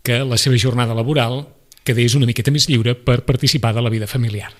que 0.03 0.23
la 0.25 0.41
seva 0.41 0.57
jornada 0.57 0.97
laboral 0.97 1.43
quedés 1.89 2.17
una 2.19 2.29
miqueta 2.29 2.53
més 2.53 2.69
lliure 2.69 2.95
per 2.95 3.23
participar 3.25 3.73
de 3.75 3.85
la 3.85 3.93
vida 3.93 4.07
familiar. 4.11 4.53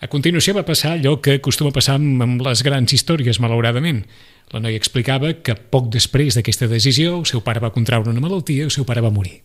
A 0.00 0.08
continuació 0.08 0.54
va 0.56 0.64
passar 0.64 0.94
allò 0.96 1.18
que 1.20 1.36
acostuma 1.36 1.68
a 1.68 1.76
passar 1.76 1.98
amb 1.98 2.40
les 2.46 2.62
grans 2.64 2.92
històries, 2.96 3.40
malauradament. 3.44 4.06
La 4.50 4.62
noia 4.64 4.80
explicava 4.80 5.34
que 5.44 5.54
poc 5.54 5.90
després 5.92 6.38
d'aquesta 6.38 6.70
decisió 6.70 7.18
el 7.18 7.26
seu 7.28 7.44
pare 7.44 7.60
va 7.60 7.72
contraure 7.74 8.08
una 8.08 8.22
malaltia 8.24 8.64
i 8.64 8.68
el 8.70 8.72
seu 8.72 8.88
pare 8.88 9.04
va 9.04 9.12
morir. 9.12 9.42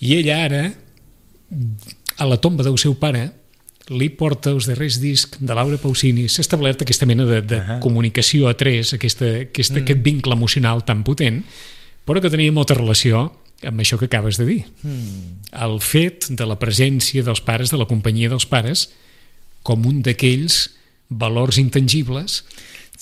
I 0.00 0.16
ella 0.16 0.38
ara, 0.46 0.62
a 2.16 2.30
la 2.30 2.40
tomba 2.40 2.64
del 2.64 2.80
seu 2.80 2.96
pare, 2.96 3.26
li 3.90 4.08
porta 4.14 4.54
els 4.54 4.70
darrers 4.70 4.96
discs 5.02 5.42
de 5.42 5.54
Laura 5.54 5.76
Pausini. 5.82 6.24
S'ha 6.30 6.40
establert 6.46 6.80
aquesta 6.86 7.08
mena 7.10 7.26
de, 7.28 7.42
de 7.42 7.58
uh 7.58 7.62
-huh. 7.62 7.78
comunicació 7.80 8.48
a 8.48 8.54
tres, 8.54 8.94
aquesta, 8.94 9.26
aquesta, 9.50 9.78
mm. 9.80 9.82
aquest 9.82 10.00
vincle 10.02 10.32
emocional 10.32 10.84
tan 10.84 11.04
potent, 11.04 11.44
però 12.06 12.20
que 12.22 12.30
tenia 12.30 12.52
molta 12.52 12.74
relació 12.74 13.32
amb 13.66 13.82
això 13.82 13.98
que 14.00 14.08
acabes 14.08 14.38
de 14.40 14.46
dir. 14.48 14.60
Mm. 14.82 15.38
El 15.64 15.78
fet 15.84 16.30
de 16.30 16.46
la 16.48 16.58
presència 16.60 17.24
dels 17.26 17.42
pares, 17.44 17.72
de 17.72 17.80
la 17.80 17.88
companyia 17.90 18.30
dels 18.32 18.46
pares, 18.48 18.88
com 19.62 19.84
un 19.86 20.00
d'aquells 20.02 20.70
valors 21.10 21.58
intangibles 21.58 22.44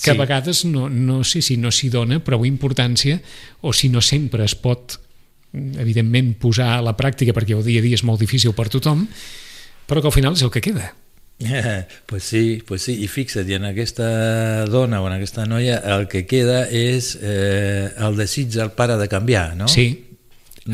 que 0.02 0.10
Sí. 0.10 0.10
a 0.10 0.14
vegades 0.14 0.64
no, 0.64 0.88
no 0.88 1.24
sé 1.24 1.42
si 1.42 1.56
no 1.56 1.70
s'hi 1.74 1.90
dona 1.90 2.20
prou 2.22 2.46
importància 2.46 3.20
o 3.60 3.72
si 3.72 3.88
no 3.88 4.00
sempre 4.00 4.44
es 4.44 4.54
pot 4.54 4.98
evidentment 5.52 6.36
posar 6.38 6.76
a 6.76 6.82
la 6.84 6.94
pràctica 6.96 7.34
perquè 7.34 7.56
el 7.56 7.64
dia 7.66 7.82
a 7.82 7.84
dia 7.84 7.98
és 7.98 8.04
molt 8.04 8.20
difícil 8.20 8.54
per 8.54 8.68
tothom 8.70 9.06
però 9.88 10.00
que 10.00 10.06
al 10.06 10.14
final 10.14 10.38
és 10.38 10.42
el 10.46 10.52
que 10.54 10.62
queda 10.62 10.94
pues 12.06 12.24
sí, 12.24 12.62
pues 12.66 12.82
sí, 12.82 12.96
i 13.02 13.06
fixa't, 13.06 13.48
i 13.48 13.54
en 13.54 13.68
aquesta 13.68 14.66
dona 14.66 15.02
o 15.02 15.06
en 15.06 15.14
aquesta 15.18 15.46
noia 15.46 15.78
el 15.96 16.08
que 16.10 16.24
queda 16.26 16.64
és 16.66 17.16
eh, 17.20 17.90
el 17.94 18.16
desig 18.18 18.50
del 18.54 18.72
pare 18.74 18.96
de 18.98 19.06
canviar, 19.08 19.56
no? 19.56 19.68
sí, 19.68 20.07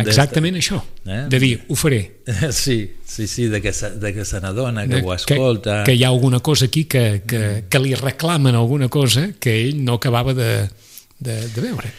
exactament 0.02 0.56
això 0.58 0.80
Eh? 1.06 1.26
de 1.28 1.38
dir, 1.38 1.52
ho 1.68 1.74
faré 1.76 2.00
Sí, 2.50 2.92
sí, 3.04 3.26
sí, 3.26 3.46
de 3.48 3.60
que 3.62 3.72
se, 3.72 3.90
de 4.00 4.12
que 4.14 4.24
se 4.24 4.40
n'adona, 4.40 4.86
que 4.88 4.96
de- 4.96 5.02
ho 5.02 5.14
escolta... 5.14 5.84
que, 5.84 5.92
que 5.92 5.96
hi 5.98 6.04
ha 6.04 6.08
alguna 6.08 6.40
cosa 6.40 6.64
aquí 6.66 6.84
que, 6.86 7.22
que, 7.26 7.64
que 7.68 7.78
li 7.78 7.94
reclamen 7.94 8.54
alguna 8.54 8.88
cosa 8.88 9.30
que 9.38 9.54
ell 9.66 9.84
no 9.84 9.94
acabava 10.00 10.34
de, 10.34 10.68
de, 11.18 11.36
de 11.48 11.60
veure. 11.60 11.92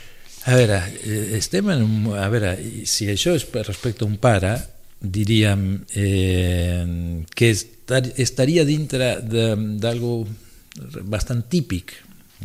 A 0.45 0.53
veure, 0.55 0.79
eh, 1.03 1.37
estem 1.37 1.69
en 1.73 1.81
un... 1.83 2.13
A 2.17 2.27
veure, 2.29 2.55
si 2.85 3.07
això 3.09 3.33
és 3.33 3.45
respecte 3.65 4.03
a 4.03 4.07
un 4.07 4.17
pare, 4.21 4.55
diríem 5.01 5.83
eh, 5.95 7.23
que 7.33 7.49
estar, 7.49 8.01
estaria 8.17 8.65
dintre 8.65 9.15
d'algo 9.25 10.25
bastant 11.05 11.45
típic, 11.49 11.93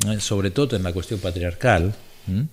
eh, 0.06 0.18
sobretot 0.20 0.74
en 0.78 0.84
la 0.86 0.92
qüestió 0.94 1.18
patriarcal. 1.20 1.90
Mm? 2.26 2.46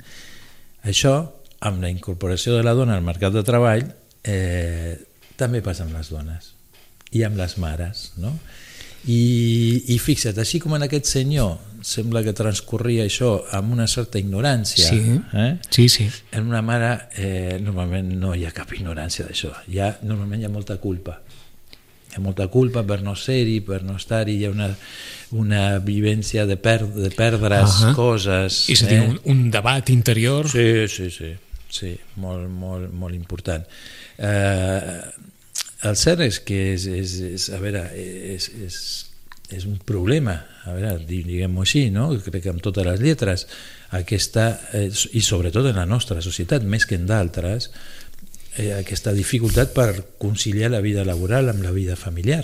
Això, 0.88 1.13
amb 1.59 1.81
la 1.81 1.89
incorporació 1.89 2.55
de 2.57 2.63
la 2.63 2.75
dona 2.77 2.95
al 2.97 3.05
mercat 3.05 3.33
de 3.33 3.43
treball, 3.43 3.87
eh, 4.23 4.97
també 5.37 5.61
passa 5.65 5.85
amb 5.85 5.95
les 5.97 6.09
dones 6.13 6.53
i 7.15 7.23
amb 7.23 7.37
les 7.39 7.57
mares, 7.61 8.11
no? 8.17 8.33
I, 9.07 9.93
i 9.93 9.97
fixa't, 10.03 10.35
així 10.41 10.59
com 10.59 10.73
en 10.75 10.83
aquest 10.83 11.07
senyor 11.07 11.55
sembla 11.85 12.23
que 12.25 12.33
transcorria 12.35 13.05
això 13.07 13.37
amb 13.55 13.71
una 13.75 13.85
certa 13.87 14.19
ignorància 14.19 14.89
sí, 14.89 15.15
eh? 15.37 15.51
sí, 15.69 15.87
sí. 15.93 16.07
en 16.35 16.49
una 16.49 16.61
mare 16.65 16.89
eh, 17.15 17.57
normalment 17.63 18.09
no 18.19 18.33
hi 18.35 18.43
ha 18.47 18.51
cap 18.55 18.73
ignorància 18.75 19.27
d'això 19.27 19.53
hi 19.69 19.79
ha, 19.79 19.93
normalment 20.03 20.41
hi 20.41 20.49
ha 20.49 20.51
molta 20.51 20.79
culpa 20.81 21.19
hi 21.21 22.17
ha 22.17 22.23
molta 22.23 22.49
culpa 22.51 22.83
per 22.87 22.99
no 23.05 23.15
ser-hi 23.15 23.61
per 23.63 23.83
no 23.87 23.95
estar-hi, 24.01 24.39
hi 24.41 24.47
ha 24.49 24.51
una, 24.51 24.71
una 25.37 25.63
vivència 25.79 26.47
de, 26.49 26.57
per, 26.57 26.81
de 26.87 27.11
perdre's 27.13 27.79
uh 27.79 27.87
-huh. 27.87 27.95
coses 27.95 28.65
és 28.73 28.83
a 28.83 28.87
dir, 28.87 28.97
eh? 28.97 29.07
un, 29.07 29.19
un 29.23 29.51
debat 29.51 29.89
interior 29.89 30.49
sí, 30.49 30.87
sí, 30.87 31.11
sí, 31.11 31.35
sí 31.69 31.93
molt, 32.21 32.47
molt, 32.49 32.91
molt 32.93 33.15
important 33.15 33.65
eh, 34.17 35.01
el 35.86 35.97
cert 35.97 36.23
és 36.25 36.39
que 36.41 36.58
és, 36.73 36.88
és, 36.89 37.13
és 37.38 37.45
a 37.53 37.60
veure, 37.62 37.84
és, 37.93 38.47
és, 38.65 38.77
és 39.53 39.67
un 39.69 39.77
problema, 39.86 40.39
a 40.65 40.73
veure, 40.73 40.95
diguem-ho 41.08 41.63
així, 41.63 41.88
no? 41.93 42.10
crec 42.25 42.47
que 42.47 42.53
amb 42.53 42.63
totes 42.65 42.88
les 42.88 43.03
lletres, 43.03 43.45
aquesta, 43.97 44.49
eh, 44.75 44.89
i 45.13 45.21
sobretot 45.23 45.69
en 45.69 45.77
la 45.80 45.86
nostra 45.89 46.21
societat, 46.23 46.65
més 46.65 46.88
que 46.89 46.97
en 46.97 47.06
d'altres, 47.10 47.69
eh, 48.58 48.73
aquesta 48.80 49.13
dificultat 49.13 49.73
per 49.77 49.91
conciliar 50.17 50.73
la 50.73 50.82
vida 50.82 51.06
laboral 51.06 51.53
amb 51.53 51.63
la 51.63 51.75
vida 51.75 51.95
familiar. 51.95 52.43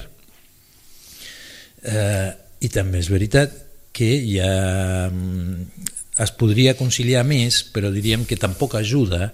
Eh, 1.84 2.30
I 2.64 2.70
també 2.72 3.02
és 3.02 3.10
veritat 3.12 3.58
que 3.94 4.08
hi 4.14 4.38
ha, 4.40 5.10
es 6.19 6.32
podria 6.38 6.76
conciliar 6.78 7.23
més, 7.26 7.63
però 7.73 7.89
diríem 7.93 8.26
que 8.30 8.38
tampoc 8.38 8.76
ajuda 8.78 9.32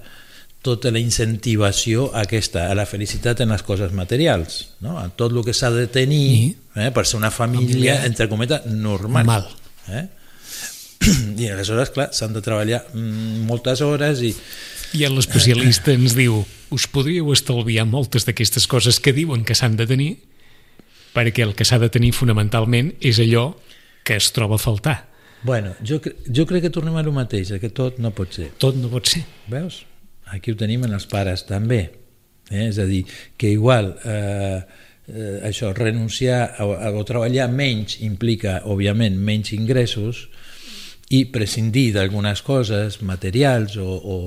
tota 0.61 0.91
la 0.91 0.99
incentivació 0.99 2.09
aquesta, 2.19 2.67
a 2.67 2.75
la 2.75 2.85
felicitat 2.87 3.41
en 3.43 3.53
les 3.53 3.63
coses 3.63 3.93
materials, 3.95 4.75
no? 4.83 4.97
a 4.99 5.07
tot 5.09 5.31
el 5.31 5.43
que 5.47 5.55
s'ha 5.55 5.71
de 5.71 5.87
tenir 5.91 6.55
eh, 6.75 6.89
per 6.95 7.05
ser 7.07 7.19
una 7.19 7.31
família, 7.31 8.01
entre 8.05 8.27
cometes, 8.31 8.67
normal. 8.67 9.23
Normal. 9.23 9.47
Eh? 9.87 10.05
I 11.39 11.51
aleshores, 11.53 11.93
clar, 11.95 12.09
s'han 12.15 12.35
de 12.35 12.43
treballar 12.43 12.83
mm, 12.91 13.45
moltes 13.47 13.83
hores 13.85 14.23
i... 14.25 14.33
I 14.97 15.05
l'especialista 15.05 15.93
ens 15.93 16.15
diu 16.17 16.41
us 16.73 16.87
podríeu 16.89 17.29
estalviar 17.31 17.85
moltes 17.85 18.25
d'aquestes 18.25 18.65
coses 18.67 18.97
que 18.99 19.13
diuen 19.13 19.45
que 19.45 19.55
s'han 19.57 19.77
de 19.77 19.85
tenir 19.89 20.09
perquè 21.13 21.45
el 21.45 21.53
que 21.57 21.65
s'ha 21.65 21.79
de 21.81 21.91
tenir 21.93 22.11
fonamentalment 22.17 22.91
és 22.99 23.19
allò 23.21 23.53
que 24.05 24.17
es 24.17 24.31
troba 24.33 24.57
a 24.57 24.61
faltar. 24.61 24.97
Bueno, 25.43 25.71
jo, 25.85 26.01
jo 26.27 26.45
crec 26.45 26.65
que 26.67 26.73
tornem 26.73 26.97
a 26.99 27.03
lo 27.05 27.13
mateix, 27.15 27.53
que 27.61 27.71
tot 27.71 27.99
no 28.03 28.11
pot 28.15 28.35
ser. 28.35 28.49
Tot 28.59 28.75
no 28.75 28.91
pot 28.91 29.07
ser. 29.07 29.23
Veus? 29.51 29.85
Aquí 30.29 30.51
ho 30.51 30.59
tenim 30.59 30.83
en 30.85 30.93
els 30.97 31.07
pares 31.09 31.45
també. 31.47 31.81
Eh? 32.49 32.67
És 32.67 32.79
a 32.81 32.85
dir, 32.89 33.05
que 33.39 33.51
igual 33.55 33.93
eh, 34.03 34.59
eh, 35.07 35.37
això, 35.47 35.71
renunciar 35.77 36.41
a, 36.59 36.91
o 36.91 37.05
treballar 37.07 37.47
menys 37.53 37.99
implica, 38.05 38.59
òbviament, 38.69 39.17
menys 39.17 39.53
ingressos, 39.55 40.27
i 41.09 41.23
prescindir 41.33 41.87
d'algunes 41.95 42.43
coses 42.45 42.99
materials 43.01 43.73
o, 43.81 43.87
o 43.97 44.17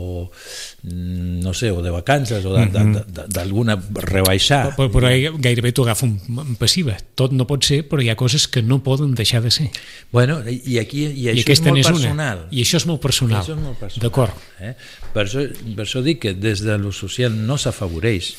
no 0.82 1.52
sé, 1.54 1.70
o 1.70 1.78
de 1.82 1.92
vacances 1.94 2.42
o 2.42 2.56
d'alguna 2.56 3.76
rebaixar 4.02 4.72
però, 4.74 4.88
però 4.90 5.12
gairebé 5.38 5.70
t'ho 5.70 5.86
agafa 5.86 6.08
en 6.10 6.56
passiva. 6.58 6.96
Tot 7.14 7.30
no 7.38 7.46
pot 7.46 7.62
ser 7.62 7.84
però 7.86 8.02
hi 8.02 8.10
ha 8.10 8.18
coses 8.18 8.48
que 8.50 8.64
no 8.66 8.80
poden 8.82 9.14
deixar 9.14 9.44
de 9.46 9.54
ser. 9.54 9.68
Bueno, 10.10 10.40
i 10.50 10.80
aquí 10.82 11.06
i 11.06 11.28
això 11.30 11.46
I 11.46 11.54
és 11.54 11.62
molt 11.62 11.86
personal 11.86 12.44
una. 12.44 12.50
i 12.50 12.64
això 12.66 12.82
és 12.82 12.88
molt 12.90 13.02
personal, 13.04 13.44
això 13.44 13.54
és 13.54 13.62
molt 13.62 13.78
personal 13.78 14.02
d'acord. 14.08 14.46
eh? 14.58 14.74
per, 15.14 15.28
això, 15.28 15.46
per 15.76 15.86
això 15.86 16.02
dic 16.02 16.24
que 16.26 16.34
des 16.34 16.66
de 16.66 16.78
lo 16.82 16.90
social 16.90 17.30
no 17.46 17.58
s'afavoreix 17.62 18.34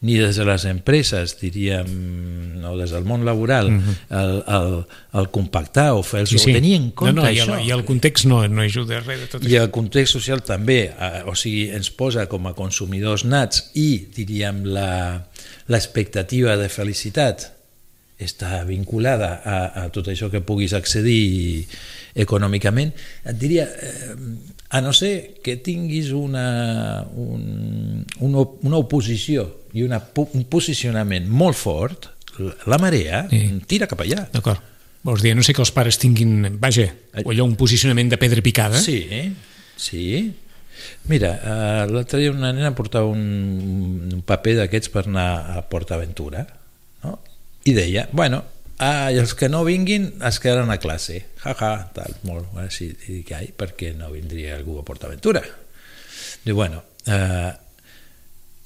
ni 0.00 0.16
des 0.16 0.36
de 0.36 0.44
les 0.48 0.64
empreses, 0.64 1.34
diríem, 1.36 2.62
o 2.64 2.72
des 2.78 2.92
del 2.94 3.04
món 3.04 3.26
laboral, 3.28 3.68
uh 3.68 3.76
-huh. 3.76 3.96
el, 4.20 4.32
el, 4.48 4.86
el 5.20 5.28
compactar 5.28 5.92
o 5.92 6.02
fer-los, 6.02 6.30
sí, 6.30 6.38
sí. 6.38 6.52
tenir 6.52 6.74
en 6.76 6.90
compte 6.90 7.14
no, 7.14 7.22
no, 7.22 7.28
això. 7.28 7.58
I 7.58 7.60
el, 7.60 7.68
I 7.68 7.70
el 7.70 7.84
context 7.84 8.24
no, 8.24 8.48
no 8.48 8.62
ajuda 8.62 9.00
res 9.00 9.20
de 9.20 9.26
tot 9.26 9.44
I 9.44 9.46
això. 9.46 9.62
el 9.62 9.70
context 9.70 10.12
social 10.12 10.42
també, 10.42 10.88
eh, 10.88 11.22
o 11.26 11.34
sigui, 11.34 11.68
ens 11.70 11.90
posa 11.90 12.26
com 12.26 12.46
a 12.46 12.54
consumidors 12.54 13.24
nats 13.24 13.70
i, 13.74 14.08
diríem, 14.16 14.64
l'expectativa 15.68 16.56
de 16.56 16.68
felicitat 16.68 17.52
està 18.18 18.64
vinculada 18.64 19.42
a, 19.44 19.84
a 19.84 19.88
tot 19.90 20.08
això 20.08 20.30
que 20.30 20.40
puguis 20.40 20.72
accedir 20.72 21.66
econòmicament, 22.14 22.92
et 23.24 23.36
diria, 23.38 23.64
eh, 23.64 24.16
a 24.70 24.80
no 24.80 24.92
ser 24.94 25.40
que 25.42 25.56
tinguis 25.58 26.12
una, 26.14 27.02
un, 27.18 28.04
una, 28.22 28.44
una 28.62 28.78
oposició 28.78 29.48
i 29.74 29.82
una, 29.82 29.98
un 30.22 30.44
posicionament 30.50 31.26
molt 31.26 31.58
fort, 31.58 32.10
la 32.70 32.78
marea 32.80 33.24
sí. 33.30 33.42
tira 33.68 33.88
cap 33.90 34.04
allà. 34.04 34.28
D'acord. 34.32 34.62
Vols 35.02 35.24
dir, 35.24 35.32
no 35.34 35.42
sé 35.42 35.54
que 35.56 35.62
els 35.64 35.72
pares 35.72 35.96
tinguin, 35.98 36.58
vaja, 36.60 36.86
o 37.24 37.32
allò, 37.32 37.46
un 37.48 37.56
posicionament 37.58 38.12
de 38.12 38.18
pedra 38.20 38.44
picada? 38.44 38.78
Sí, 38.84 39.00
sí. 39.80 40.04
Mira, 41.08 41.32
uh, 41.40 41.90
l'altre 41.90 42.20
dia 42.20 42.32
una 42.32 42.52
nena 42.52 42.74
portava 42.76 43.08
un, 43.08 44.10
un 44.12 44.22
paper 44.26 44.58
d'aquests 44.60 44.92
per 44.92 45.06
anar 45.08 45.28
a 45.56 45.64
PortAventura, 45.72 46.44
no? 47.04 47.14
i 47.64 47.74
deia, 47.76 48.06
bueno, 48.12 48.42
ah, 48.80 49.10
i 49.12 49.18
els 49.20 49.34
que 49.36 49.50
no 49.52 49.62
vinguin 49.66 50.08
es 50.26 50.40
quedaran 50.42 50.72
a 50.72 50.78
classe, 50.82 51.20
ja, 51.42 51.54
ja, 51.58 51.72
tal, 51.96 52.16
molt, 52.26 52.50
així, 52.62 52.88
i 53.06 53.20
dic, 53.20 53.32
ai, 53.36 53.50
per 53.56 53.72
què 53.78 53.92
no 53.96 54.10
vindria 54.14 54.56
algú 54.56 54.78
a 54.80 54.86
PortAventura? 54.86 55.42
Diu, 56.44 56.56
bueno, 56.56 56.82
eh, 57.06 57.50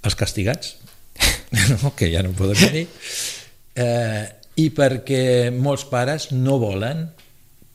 els 0.06 0.18
castigats, 0.18 0.76
no, 1.72 1.94
que 1.98 2.10
ja 2.12 2.22
no 2.24 2.34
poden 2.38 2.60
venir, 2.62 2.86
eh, 3.74 4.24
i 4.62 4.68
perquè 4.74 5.50
molts 5.54 5.86
pares 5.90 6.30
no 6.32 6.60
volen 6.62 7.08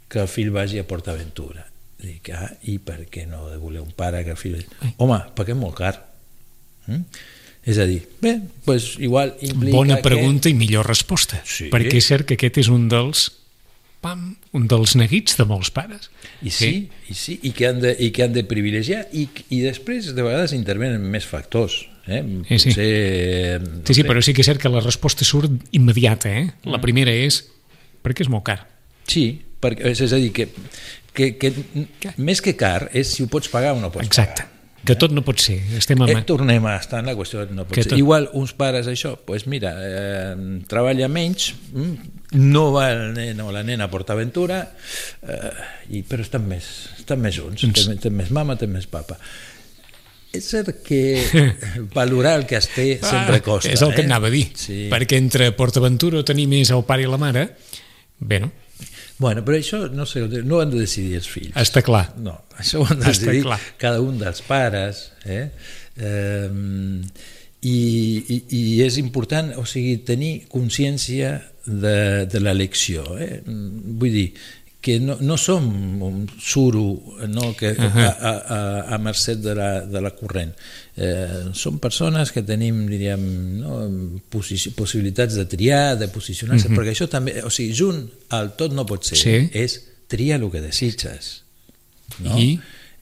que 0.09 0.23
el 0.23 0.31
fill 0.31 0.53
vagi 0.55 0.79
a 0.79 0.87
PortAventura. 0.87 1.65
Dic, 1.99 2.31
ah, 2.31 2.47
i 2.71 2.77
per 2.79 3.03
què 3.11 3.25
no 3.27 3.49
de 3.49 3.59
voler 3.59 3.83
un 3.83 3.91
pare 3.91 4.23
que 4.23 4.31
el 4.33 4.39
fill... 4.39 4.61
Home, 5.03 5.19
perquè 5.35 5.53
és 5.53 5.59
molt 5.59 5.75
car. 5.77 5.97
Mm? 6.87 7.03
És 7.67 7.77
a 7.77 7.85
dir, 7.85 7.99
bé, 8.23 8.37
doncs 8.65 8.93
igual 9.03 9.33
implica 9.41 9.75
Bona 9.75 9.97
pregunta 10.01 10.47
que... 10.47 10.55
i 10.55 10.57
millor 10.57 10.87
resposta, 10.87 11.41
Sí. 11.45 11.67
perquè 11.73 11.99
és 11.99 12.07
cert 12.07 12.25
que 12.29 12.37
aquest 12.39 12.57
és 12.63 12.69
un 12.71 12.87
dels 12.89 13.27
pam, 13.99 14.37
un 14.55 14.67
dels 14.71 14.95
neguits 14.95 15.35
de 15.37 15.45
molts 15.45 15.69
pares. 15.75 16.07
I 16.41 16.53
sí, 16.55 16.71
i 17.11 17.15
sí, 17.17 17.35
i 17.43 17.51
que 17.55 17.67
han 17.67 17.81
de, 17.83 17.91
i 17.99 18.11
que 18.15 18.23
han 18.23 18.33
de 18.33 18.45
privilegiar 18.47 19.05
i, 19.11 19.27
i 19.51 19.61
després 19.65 20.13
de 20.15 20.23
vegades 20.23 20.55
intervenen 20.55 21.03
més 21.11 21.27
factors. 21.27 21.81
Eh? 22.07 22.23
Sí, 22.47 22.57
sí. 22.57 22.69
Potser, 22.71 23.61
no 23.61 23.83
Sí, 23.85 23.97
sí, 23.99 24.05
però 24.07 24.23
sí 24.25 24.33
que 24.33 24.41
és 24.41 24.49
cert 24.49 24.61
que 24.63 24.71
la 24.71 24.81
resposta 24.81 25.27
surt 25.27 25.51
immediata, 25.75 26.31
eh? 26.31 26.47
Mm. 26.47 26.71
La 26.73 26.79
primera 26.81 27.13
és 27.13 27.43
perquè 28.01 28.25
és 28.25 28.31
molt 28.31 28.47
car. 28.47 28.63
Sí, 29.09 29.27
perquè, 29.61 29.91
és, 29.91 30.01
a 30.07 30.17
dir, 30.17 30.31
que, 30.33 30.47
que, 31.13 31.33
que 31.35 32.15
més 32.17 32.41
que 32.41 32.55
car 32.57 32.87
és 32.95 33.11
si 33.13 33.25
ho 33.25 33.29
pots 33.29 33.51
pagar 33.51 33.75
o 33.75 33.83
no 33.83 33.91
pots 33.93 34.07
Exacte. 34.07 34.47
pagar. 34.47 34.55
Que 34.85 34.95
tot 34.95 35.11
no 35.11 35.21
pot 35.25 35.37
ser. 35.43 35.57
Estem 35.77 35.99
Eh, 36.05 36.13
amb... 36.15 36.25
tornem 36.25 36.65
a 36.65 36.77
estar 36.79 37.01
en 37.01 37.09
la 37.09 37.15
qüestió 37.17 37.43
no 37.51 37.65
pot 37.65 37.75
Que 37.75 37.83
ser. 37.83 37.91
tot- 37.91 37.99
Igual 37.99 38.29
uns 38.33 38.53
pares 38.53 38.87
això, 38.87 39.17
pues 39.25 39.45
mira, 39.47 39.73
eh, 39.83 40.35
treballa 40.67 41.07
menys, 41.11 41.53
mm, 41.73 41.93
no 42.39 42.71
va 42.71 42.91
el 42.93 43.13
nen 43.13 43.41
o 43.41 43.51
la 43.51 43.63
nena 43.63 43.85
a 43.85 43.91
PortAventura, 43.91 44.61
eh, 45.27 45.51
i, 45.89 46.03
però 46.03 46.21
estan 46.23 46.47
més, 46.47 46.65
estan 46.97 47.19
més 47.21 47.35
junts, 47.35 47.61
Doncs- 47.63 47.87
té, 47.89 47.95
té 48.07 48.09
més 48.09 48.31
mama, 48.31 48.55
té 48.57 48.67
més 48.67 48.87
papa. 48.87 49.17
És 50.31 50.45
cert 50.45 50.83
que 50.85 51.01
valorar 51.95 52.35
el 52.39 52.45
que 52.45 52.55
es 52.57 52.67
té 52.69 52.99
sempre 53.01 53.41
costa. 53.41 53.69
Ah, 53.69 53.73
és 53.73 53.81
el 53.81 53.93
que 53.95 54.01
eh? 54.03 54.05
anava 54.05 54.27
a 54.27 54.33
dir. 54.33 54.45
Sí. 54.55 54.87
Perquè 54.91 55.17
entre 55.17 55.51
PortAventura 55.57 56.19
o 56.21 56.23
tenir 56.25 56.45
més 56.47 56.69
el 56.69 56.83
pare 56.85 57.01
i 57.03 57.09
la 57.09 57.17
mare, 57.17 57.47
bé, 58.19 58.39
no? 58.39 58.51
Bueno, 59.19 59.43
però 59.43 59.57
això 59.59 59.81
no, 59.91 60.05
sé, 60.07 60.23
no 60.47 60.57
ho 60.57 60.61
han 60.63 60.71
de 60.71 60.79
decidir 60.79 61.17
els 61.19 61.27
fills. 61.27 61.55
Està 61.59 61.83
clar. 61.83 62.05
No, 62.23 62.37
això 62.57 62.79
ho 62.79 62.87
han 62.87 63.01
de 63.01 63.09
Està 63.09 63.25
decidir 63.27 63.43
clar. 63.49 63.59
cada 63.81 63.99
un 63.99 64.17
dels 64.21 64.39
pares. 64.47 65.09
Eh? 65.27 65.49
Eh, 65.99 66.47
i, 67.67 67.75
i, 68.31 68.37
I 68.55 68.61
és 68.85 68.97
important, 69.01 69.51
o 69.59 69.65
sigui, 69.67 69.97
tenir 70.07 70.45
consciència 70.51 71.33
de, 71.65 72.25
de 72.31 72.39
l'elecció. 72.39 73.03
Eh? 73.19 73.41
Vull 73.45 74.15
dir, 74.15 74.27
que 74.81 74.99
no, 74.99 75.17
no 75.19 75.35
som 75.35 75.65
un 76.01 76.29
suro 76.39 77.17
no, 77.27 77.55
que, 77.55 77.71
uh 77.71 77.75
-huh. 77.75 77.99
a, 77.99 78.11
a, 78.29 78.31
a, 78.31 78.95
a 78.95 78.97
mercè 78.97 79.35
de 79.35 79.53
la, 79.55 79.81
de 79.81 80.01
la 80.01 80.11
corrent. 80.11 80.53
Eh, 80.95 81.51
som 81.53 81.79
persones 81.79 82.31
que 82.31 82.41
tenim, 82.43 82.87
diríem, 82.87 83.59
no, 83.59 84.21
posici, 84.29 84.71
possibilitats 84.71 85.35
de 85.35 85.45
triar, 85.45 85.97
de 85.97 86.07
posicionar-se, 86.07 86.67
uh 86.67 86.71
-huh. 86.71 86.77
perquè 86.77 86.91
això 86.91 87.07
també, 87.07 87.43
o 87.43 87.49
sigui, 87.49 87.75
junt 87.75 88.09
al 88.29 88.55
tot 88.55 88.71
no 88.71 88.85
pot 88.85 89.03
ser, 89.03 89.17
Sí. 89.17 89.49
és 89.51 89.83
triar 90.07 90.41
el 90.41 90.49
que 90.51 90.61
desitges. 90.61 91.43
No? 92.19 92.37
I 92.39 92.59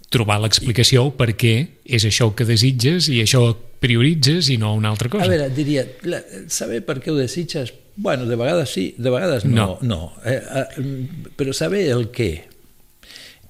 trobar 0.10 0.40
l'explicació 0.42 1.12
per 1.16 1.36
què 1.36 1.68
és 1.86 2.04
això 2.06 2.34
que 2.34 2.46
desitges 2.46 3.10
i 3.10 3.22
això 3.22 3.56
prioritzes 3.80 4.50
i 4.50 4.58
no 4.58 4.74
una 4.74 4.90
altra 4.90 5.10
cosa. 5.10 5.26
A 5.26 5.28
veure, 5.28 5.50
diria, 5.50 5.86
la, 6.04 6.24
saber 6.48 6.82
per 6.86 7.00
què 7.00 7.12
ho 7.12 7.16
desitges, 7.16 7.74
bueno, 7.98 8.26
de 8.26 8.36
vegades 8.36 8.70
sí, 8.70 8.94
de 8.98 9.10
vegades 9.10 9.46
no, 9.46 9.78
no. 9.82 9.96
no. 9.96 10.14
Eh, 10.24 10.42
eh, 10.42 11.08
però 11.36 11.54
saber 11.54 11.90
el 11.92 12.08
què 12.14 12.32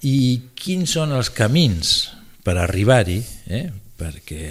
i 0.08 0.18
quins 0.58 0.96
són 0.98 1.14
els 1.18 1.30
camins 1.34 1.98
per 2.46 2.58
arribar-hi, 2.62 3.20
eh? 3.52 3.68
perquè 3.98 4.46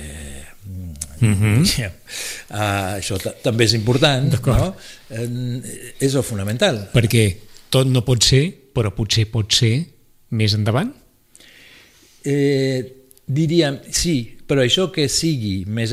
Mm 1.20 1.32
-hmm. 1.32 1.64
ja, 1.80 1.92
uh, 2.50 2.98
això 2.98 3.16
també 3.42 3.64
és 3.64 3.72
important, 3.72 4.32
no? 4.46 4.74
Eh, 5.08 5.94
és 6.00 6.14
el 6.14 6.22
fonamental. 6.22 6.90
Perquè 6.92 7.36
tot 7.70 7.86
no 7.86 8.02
pot 8.04 8.22
ser, 8.22 8.52
però 8.74 8.90
potser 8.90 9.26
pot 9.30 9.52
ser 9.52 9.86
més 10.30 10.54
endavant? 10.54 10.92
Eh, 12.24 12.82
diríem, 13.26 13.78
sí, 13.90 14.36
però 14.46 14.60
això 14.62 14.90
que 14.90 15.08
sigui 15.08 15.64
més 15.66 15.84